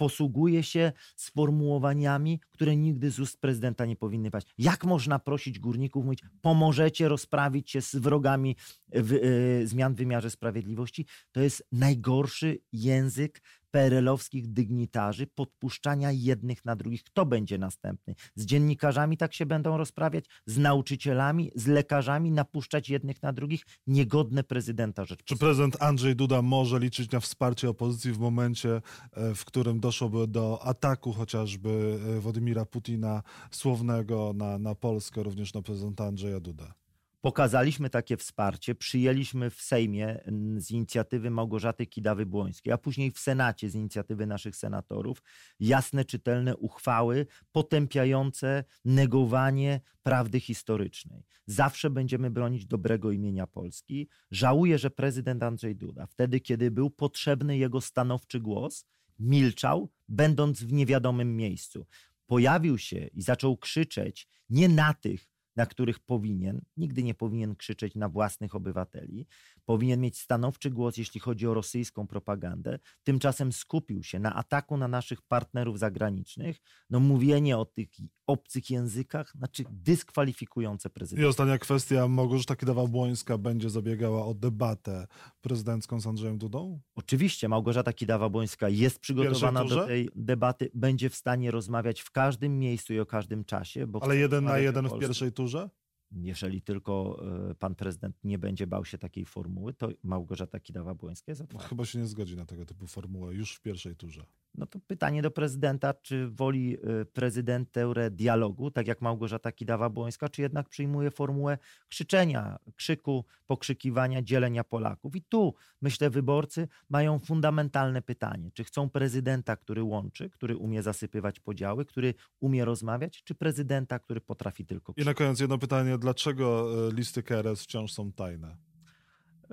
posługuje 0.00 0.62
się 0.62 0.92
sformułowaniami, 1.16 2.40
które 2.50 2.76
nigdy 2.76 3.10
z 3.10 3.20
ust 3.20 3.40
prezydenta 3.40 3.86
nie 3.86 3.96
powinny 3.96 4.30
paść. 4.30 4.46
Jak 4.58 4.84
można 4.84 5.18
prosić 5.18 5.58
górników, 5.58 6.04
mówić, 6.04 6.22
pomożecie 6.40 7.08
rozprawić 7.08 7.70
się 7.70 7.80
z 7.82 7.96
wrogami 7.96 8.56
w, 8.88 9.12
e, 9.12 9.66
zmian 9.66 9.94
w 9.94 9.96
wymiarze 9.96 10.30
sprawiedliwości? 10.30 11.06
To 11.32 11.40
jest 11.40 11.68
najgorszy 11.72 12.58
język 12.72 13.42
PRL-owskich 13.70 14.52
dygnitarzy, 14.52 15.26
podpuszczania 15.26 16.12
jednych 16.12 16.64
na 16.64 16.76
drugich. 16.76 17.04
Kto 17.04 17.26
będzie 17.26 17.58
następny? 17.58 18.14
Z 18.34 18.46
dziennikarzami 18.46 19.16
tak 19.16 19.34
się 19.34 19.46
będą 19.46 19.76
rozprawiać? 19.76 20.24
Z 20.46 20.58
nauczycielami? 20.58 21.50
Z 21.54 21.66
lekarzami? 21.66 22.30
Napuszczać 22.30 22.88
jednych 22.88 23.22
na 23.22 23.32
drugich? 23.32 23.64
Niegodne 23.86 24.44
prezydenta 24.44 25.02
Czy 25.02 25.08
Rzeczypospolitej. 25.08 25.46
prezydent 25.48 25.82
Andrzej 25.82 26.16
Duda 26.16 26.42
może 26.42 26.78
liczyć 26.78 27.10
na 27.10 27.20
wsparcie 27.20 27.68
opozycji 27.68 28.12
w 28.12 28.18
momencie, 28.18 28.82
e, 29.12 29.34
w 29.34 29.44
którym 29.44 29.80
doszłoby 29.80 30.26
do 30.26 30.62
ataku 30.62 31.12
chociażby 31.12 31.98
e, 32.16 32.20
Władimira 32.20 32.64
Putina 32.64 33.22
słownego 33.50 34.32
na, 34.34 34.58
na 34.58 34.74
Polskę, 34.74 35.22
również 35.22 35.54
na 35.54 35.62
prezydenta 35.62 36.04
Andrzeja 36.04 36.40
Duda? 36.40 36.74
Pokazaliśmy 37.20 37.90
takie 37.90 38.16
wsparcie, 38.16 38.74
przyjęliśmy 38.74 39.50
w 39.50 39.62
Sejmie 39.62 40.20
z 40.56 40.70
inicjatywy 40.70 41.30
Małgorzaty 41.30 41.86
Kidawy-Błońskiej, 41.86 42.72
a 42.72 42.78
później 42.78 43.10
w 43.10 43.18
Senacie 43.18 43.70
z 43.70 43.74
inicjatywy 43.74 44.26
naszych 44.26 44.56
senatorów 44.56 45.22
jasne, 45.60 46.04
czytelne 46.04 46.56
uchwały 46.56 47.26
potępiające 47.52 48.64
negowanie 48.84 49.80
prawdy 50.02 50.40
historycznej. 50.40 51.24
Zawsze 51.46 51.90
będziemy 51.90 52.30
bronić 52.30 52.66
dobrego 52.66 53.12
imienia 53.12 53.46
Polski. 53.46 54.08
Żałuję, 54.30 54.78
że 54.78 54.90
prezydent 54.90 55.42
Andrzej 55.42 55.76
Duda, 55.76 56.06
wtedy 56.06 56.40
kiedy 56.40 56.70
był 56.70 56.90
potrzebny 56.90 57.58
jego 57.58 57.80
stanowczy 57.80 58.40
głos, 58.40 58.86
milczał, 59.18 59.90
będąc 60.08 60.62
w 60.62 60.72
niewiadomym 60.72 61.36
miejscu. 61.36 61.86
Pojawił 62.26 62.78
się 62.78 63.06
i 63.06 63.22
zaczął 63.22 63.56
krzyczeć 63.56 64.28
nie 64.50 64.68
na 64.68 64.94
tych, 64.94 65.29
na 65.56 65.66
których 65.66 65.98
powinien, 65.98 66.62
nigdy 66.76 67.02
nie 67.02 67.14
powinien 67.14 67.56
krzyczeć 67.56 67.94
na 67.94 68.08
własnych 68.08 68.54
obywateli, 68.54 69.26
powinien 69.64 70.00
mieć 70.00 70.18
stanowczy 70.18 70.70
głos, 70.70 70.96
jeśli 70.96 71.20
chodzi 71.20 71.46
o 71.46 71.54
rosyjską 71.54 72.06
propagandę. 72.06 72.78
Tymczasem 73.02 73.52
skupił 73.52 74.02
się 74.02 74.18
na 74.18 74.34
ataku 74.34 74.76
na 74.76 74.88
naszych 74.88 75.22
partnerów 75.22 75.78
zagranicznych. 75.78 76.60
No 76.90 77.00
mówienie 77.00 77.58
o 77.58 77.64
tych 77.64 77.88
obcych 78.30 78.70
językach, 78.70 79.32
znaczy 79.36 79.64
dyskwalifikujące 79.70 80.88
I 80.88 80.92
prezydenta. 80.92 81.28
ostatnia 81.28 81.58
kwestia. 81.58 82.08
Małgorzata 82.08 82.54
Kidawa-Błońska 82.54 83.38
będzie 83.38 83.70
zabiegała 83.70 84.26
o 84.26 84.34
debatę 84.34 85.06
prezydencką 85.40 86.00
z 86.00 86.06
Andrzejem 86.06 86.38
Dudą? 86.38 86.80
Oczywiście 86.94 87.48
Małgorzata 87.48 87.90
Kidawa-Błońska 87.90 88.70
jest 88.70 88.98
przygotowana 88.98 89.64
do 89.64 89.86
tej 89.86 90.08
debaty, 90.16 90.70
będzie 90.74 91.10
w 91.10 91.14
stanie 91.14 91.50
rozmawiać 91.50 92.00
w 92.00 92.10
każdym 92.10 92.58
miejscu 92.58 92.94
i 92.94 93.00
o 93.00 93.06
każdym 93.06 93.44
czasie. 93.44 93.86
Ale 94.00 94.16
jeden 94.16 94.44
na 94.44 94.58
jeden 94.58 94.88
w 94.88 94.98
pierwszej 94.98 95.32
turze? 95.32 95.70
Jeżeli 96.12 96.62
tylko 96.62 97.22
e, 97.50 97.54
pan 97.54 97.74
prezydent 97.74 98.16
nie 98.24 98.38
będzie 98.38 98.66
bał 98.66 98.84
się 98.84 98.98
takiej 98.98 99.24
formuły, 99.24 99.74
to 99.74 99.88
Małgorzata 100.02 100.58
Kidawa-Błońska 100.58 101.28
jest 101.28 101.40
otwarta. 101.40 101.68
Chyba 101.68 101.84
się 101.84 101.98
nie 101.98 102.06
zgodzi 102.06 102.36
na 102.36 102.44
tego 102.44 102.64
typu 102.64 102.86
formułę 102.86 103.34
już 103.34 103.54
w 103.54 103.60
pierwszej 103.60 103.96
turze. 103.96 104.24
No 104.54 104.66
to 104.66 104.80
pytanie 104.86 105.22
do 105.22 105.30
prezydenta, 105.30 105.94
czy 105.94 106.28
woli 106.28 106.76
y, 107.00 107.04
prezydent 107.04 107.70
dialogu, 108.10 108.70
tak 108.70 108.86
jak 108.86 109.00
Małgorzata 109.00 109.50
Kidawa-Błońska, 109.50 110.30
czy 110.30 110.42
jednak 110.42 110.68
przyjmuje 110.68 111.10
formułę 111.10 111.58
krzyczenia, 111.88 112.58
krzyku, 112.76 113.24
pokrzykiwania, 113.46 114.22
dzielenia 114.22 114.64
Polaków. 114.64 115.16
I 115.16 115.22
tu, 115.22 115.54
myślę, 115.82 116.10
wyborcy 116.10 116.68
mają 116.88 117.18
fundamentalne 117.18 118.02
pytanie. 118.02 118.50
Czy 118.54 118.64
chcą 118.64 118.90
prezydenta, 118.90 119.56
który 119.56 119.82
łączy, 119.82 120.30
który 120.30 120.56
umie 120.56 120.82
zasypywać 120.82 121.40
podziały, 121.40 121.84
który 121.84 122.14
umie 122.40 122.64
rozmawiać, 122.64 123.22
czy 123.24 123.34
prezydenta, 123.34 123.98
który 123.98 124.20
potrafi 124.20 124.66
tylko 124.66 124.92
I 124.92 124.94
krzyczeć? 124.94 125.06
na 125.06 125.14
koniec 125.14 125.40
jedno 125.40 125.58
pytanie. 125.58 125.98
Dlaczego 126.00 126.68
e, 126.88 126.92
listy 126.92 127.22
KRS 127.22 127.62
wciąż 127.62 127.92
są 127.92 128.12
tajne? 128.12 128.56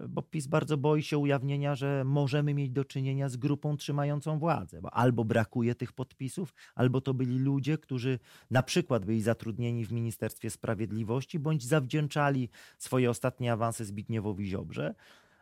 bo 0.09 0.21
PiS 0.21 0.47
bardzo 0.47 0.77
boi 0.77 1.03
się 1.03 1.17
ujawnienia, 1.17 1.75
że 1.75 2.03
możemy 2.05 2.53
mieć 2.53 2.71
do 2.71 2.85
czynienia 2.85 3.29
z 3.29 3.37
grupą 3.37 3.77
trzymającą 3.77 4.39
władzę, 4.39 4.81
bo 4.81 4.93
albo 4.93 5.25
brakuje 5.25 5.75
tych 5.75 5.93
podpisów, 5.93 6.53
albo 6.75 7.01
to 7.01 7.13
byli 7.13 7.39
ludzie, 7.39 7.77
którzy 7.77 8.19
na 8.51 8.63
przykład 8.63 9.05
byli 9.05 9.21
zatrudnieni 9.21 9.85
w 9.85 9.91
Ministerstwie 9.91 10.49
Sprawiedliwości, 10.49 11.39
bądź 11.39 11.65
zawdzięczali 11.65 12.49
swoje 12.77 13.09
ostatnie 13.09 13.53
awanse 13.53 13.85
Zbigniewowi 13.85 14.47
Ziobrze. 14.47 14.95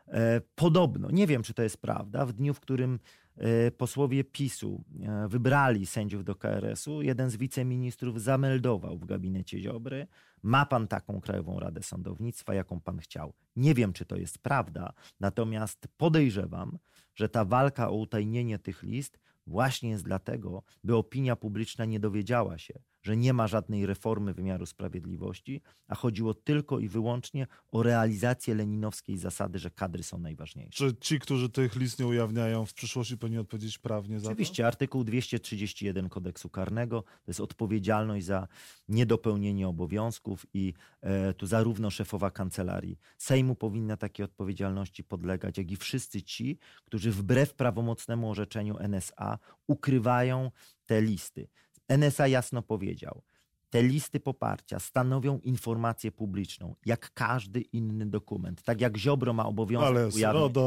E, 0.08 0.42
Podobno, 0.56 1.12
nie 1.12 1.28
wiem 1.28 1.44
czy 1.44 1.54
to 1.54 1.64
jest 1.64 1.78
prawda, 1.78 2.26
w 2.26 2.34
dniu, 2.34 2.54
w 2.54 2.60
którym 2.60 3.00
e, 3.38 3.72
posłowie 3.72 4.24
PiSu 4.24 4.84
e, 5.04 5.28
wybrali 5.28 5.86
sędziów 5.86 6.24
do 6.24 6.36
KRS-u, 6.36 7.02
jeden 7.02 7.30
z 7.30 7.38
wiceministrów 7.38 8.22
zameldował 8.22 8.98
w 8.98 9.06
gabinecie 9.06 9.60
Ziobry, 9.60 10.08
ma 10.44 10.66
pan 10.66 10.88
taką 10.88 11.22
Krajową 11.22 11.60
Radę 11.60 11.84
Sądownictwa, 11.84 12.54
jaką 12.54 12.82
pan 12.82 13.00
chciał. 13.00 13.34
Nie 13.56 13.74
wiem, 13.74 13.94
czy 13.94 14.06
to 14.06 14.16
jest 14.16 14.38
prawda, 14.38 14.94
natomiast 15.20 15.88
podejrzewam, 15.98 16.78
że 17.16 17.30
ta 17.30 17.46
walka 17.46 17.90
o 17.90 17.96
utajnienie 17.96 18.60
tych 18.60 18.84
list 18.84 19.20
właśnie 19.48 19.90
jest 19.90 20.04
dlatego, 20.04 20.64
by 20.84 20.96
opinia 20.96 21.36
publiczna 21.36 21.86
nie 21.86 22.00
dowiedziała 22.00 22.58
się, 22.58 22.74
że 23.06 23.18
nie 23.18 23.34
ma 23.34 23.48
żadnej 23.48 23.86
reformy 23.86 24.34
wymiaru 24.34 24.66
sprawiedliwości, 24.66 25.62
a 25.88 25.96
chodziło 25.96 26.34
tylko 26.34 26.80
i 26.80 26.88
wyłącznie 26.88 27.48
o 27.72 27.84
realizację 27.84 28.56
leninowskiej 28.56 29.18
zasady, 29.18 29.60
że 29.60 29.70
kadry 29.70 30.04
są 30.04 30.18
najważniejsze. 30.18 30.72
Czy 30.72 30.96
ci, 31.00 31.20
którzy 31.20 31.50
tych 31.50 31.76
list 31.76 32.00
nie 32.00 32.08
ujawniają, 32.08 32.66
w 32.66 32.74
przyszłości 32.74 33.18
powinni 33.18 33.40
odpowiedzieć 33.40 33.78
prawnie 33.78 34.20
za 34.20 34.28
Oczywiście 34.28 34.68
artykuł 34.68 35.04
231 35.04 36.10
kodeksu 36.10 36.50
karnego 36.50 37.02
to 37.02 37.28
jest 37.28 37.40
odpowiedzialność 37.40 38.26
za 38.26 38.48
niedopełnienie 38.88 39.68
obowiązków 39.68 40.46
i 40.54 40.74
e, 41.02 41.34
tu 41.34 41.48
zarówno 41.48 41.90
szefowa 41.90 42.32
kancelarii 42.32 43.00
Sejmu 43.18 43.56
powinna 43.56 43.98
takiej 43.98 44.24
odpowiedzialności 44.24 45.04
podlegać, 45.04 45.58
jak 45.58 45.72
i 45.72 45.76
wszyscy 45.76 46.22
ci, 46.22 46.58
którzy 46.86 47.12
wbrew 47.12 47.54
prawomocnemu 47.54 48.30
orzeczeniu 48.30 48.78
NSA 48.88 49.40
ukrywają 49.68 50.52
te 50.86 51.02
listy. 51.02 51.48
NSA 51.90 52.28
jasno 52.28 52.62
powiedział, 52.62 53.22
te 53.70 53.84
listy 53.84 54.20
poparcia 54.20 54.80
stanowią 54.80 55.40
informację 55.40 56.12
publiczną, 56.12 56.76
jak 56.86 57.14
każdy 57.14 57.62
inny 57.62 58.06
dokument. 58.06 58.64
Tak 58.64 58.82
jak 58.82 58.98
Ziobro 58.98 59.34
ma 59.34 59.46
obowiązek 59.46 59.88
Ale 59.88 60.12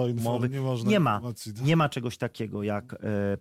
info, 0.08 0.30
umowy, 0.30 0.48
nie 0.48 0.60
można 0.60 0.90
nie 0.90 1.00
ma, 1.00 1.20
nie 1.62 1.76
ma 1.76 1.88
czegoś 1.88 2.18
takiego 2.18 2.62
jak 2.62 2.94
e, 2.94 2.98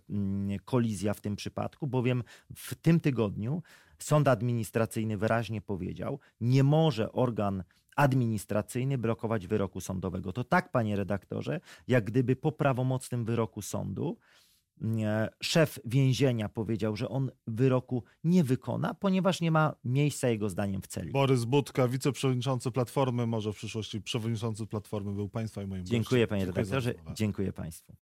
mm, 0.10 0.60
kolizja 0.66 1.13
w 1.13 1.22
tym 1.22 1.36
przypadku, 1.36 1.88
bowiem 1.88 2.24
w 2.56 2.76
tym 2.76 3.00
tygodniu 3.00 3.63
sąd 4.00 4.28
administracyjny 4.28 5.18
wyraźnie 5.18 5.62
powiedział, 5.62 6.20
nie 6.42 6.63
może 6.63 7.12
organ 7.12 7.63
administracyjny 7.96 8.98
blokować 8.98 9.48
wyroku 9.48 9.82
sądowego. 9.82 10.34
To 10.34 10.44
tak, 10.44 10.72
panie 10.72 10.96
redaktorze, 10.96 11.60
jak 11.88 12.04
gdyby 12.04 12.36
po 12.36 12.52
prawomocnym 12.52 13.26
wyroku 13.26 13.62
sądu 13.62 14.18
szef 15.44 15.80
więzienia 15.86 16.50
powiedział, 16.50 16.96
że 16.96 17.10
on 17.10 17.32
wyroku 17.48 18.04
nie 18.24 18.44
wykona, 18.44 18.94
ponieważ 18.94 19.42
nie 19.42 19.52
ma 19.52 19.76
miejsca 19.84 20.30
jego 20.30 20.50
zdaniem 20.50 20.82
w 20.82 20.88
celi. 20.88 21.12
Borys 21.12 21.46
Budka, 21.46 21.88
wiceprzewodniczący 21.88 22.72
Platformy, 22.72 23.28
może 23.28 23.54
w 23.54 23.56
przyszłości 23.56 24.02
przewodniczący 24.02 24.66
Platformy 24.66 25.13
był 25.13 25.30
państwa 25.30 25.63
i 25.63 25.68
moim 25.68 25.86
Dziękuję 25.86 26.22
gościem. 26.22 26.28
panie 26.28 26.46
redaktorze, 26.46 26.94
dziękuję 27.13 27.54
państwu. 27.54 27.94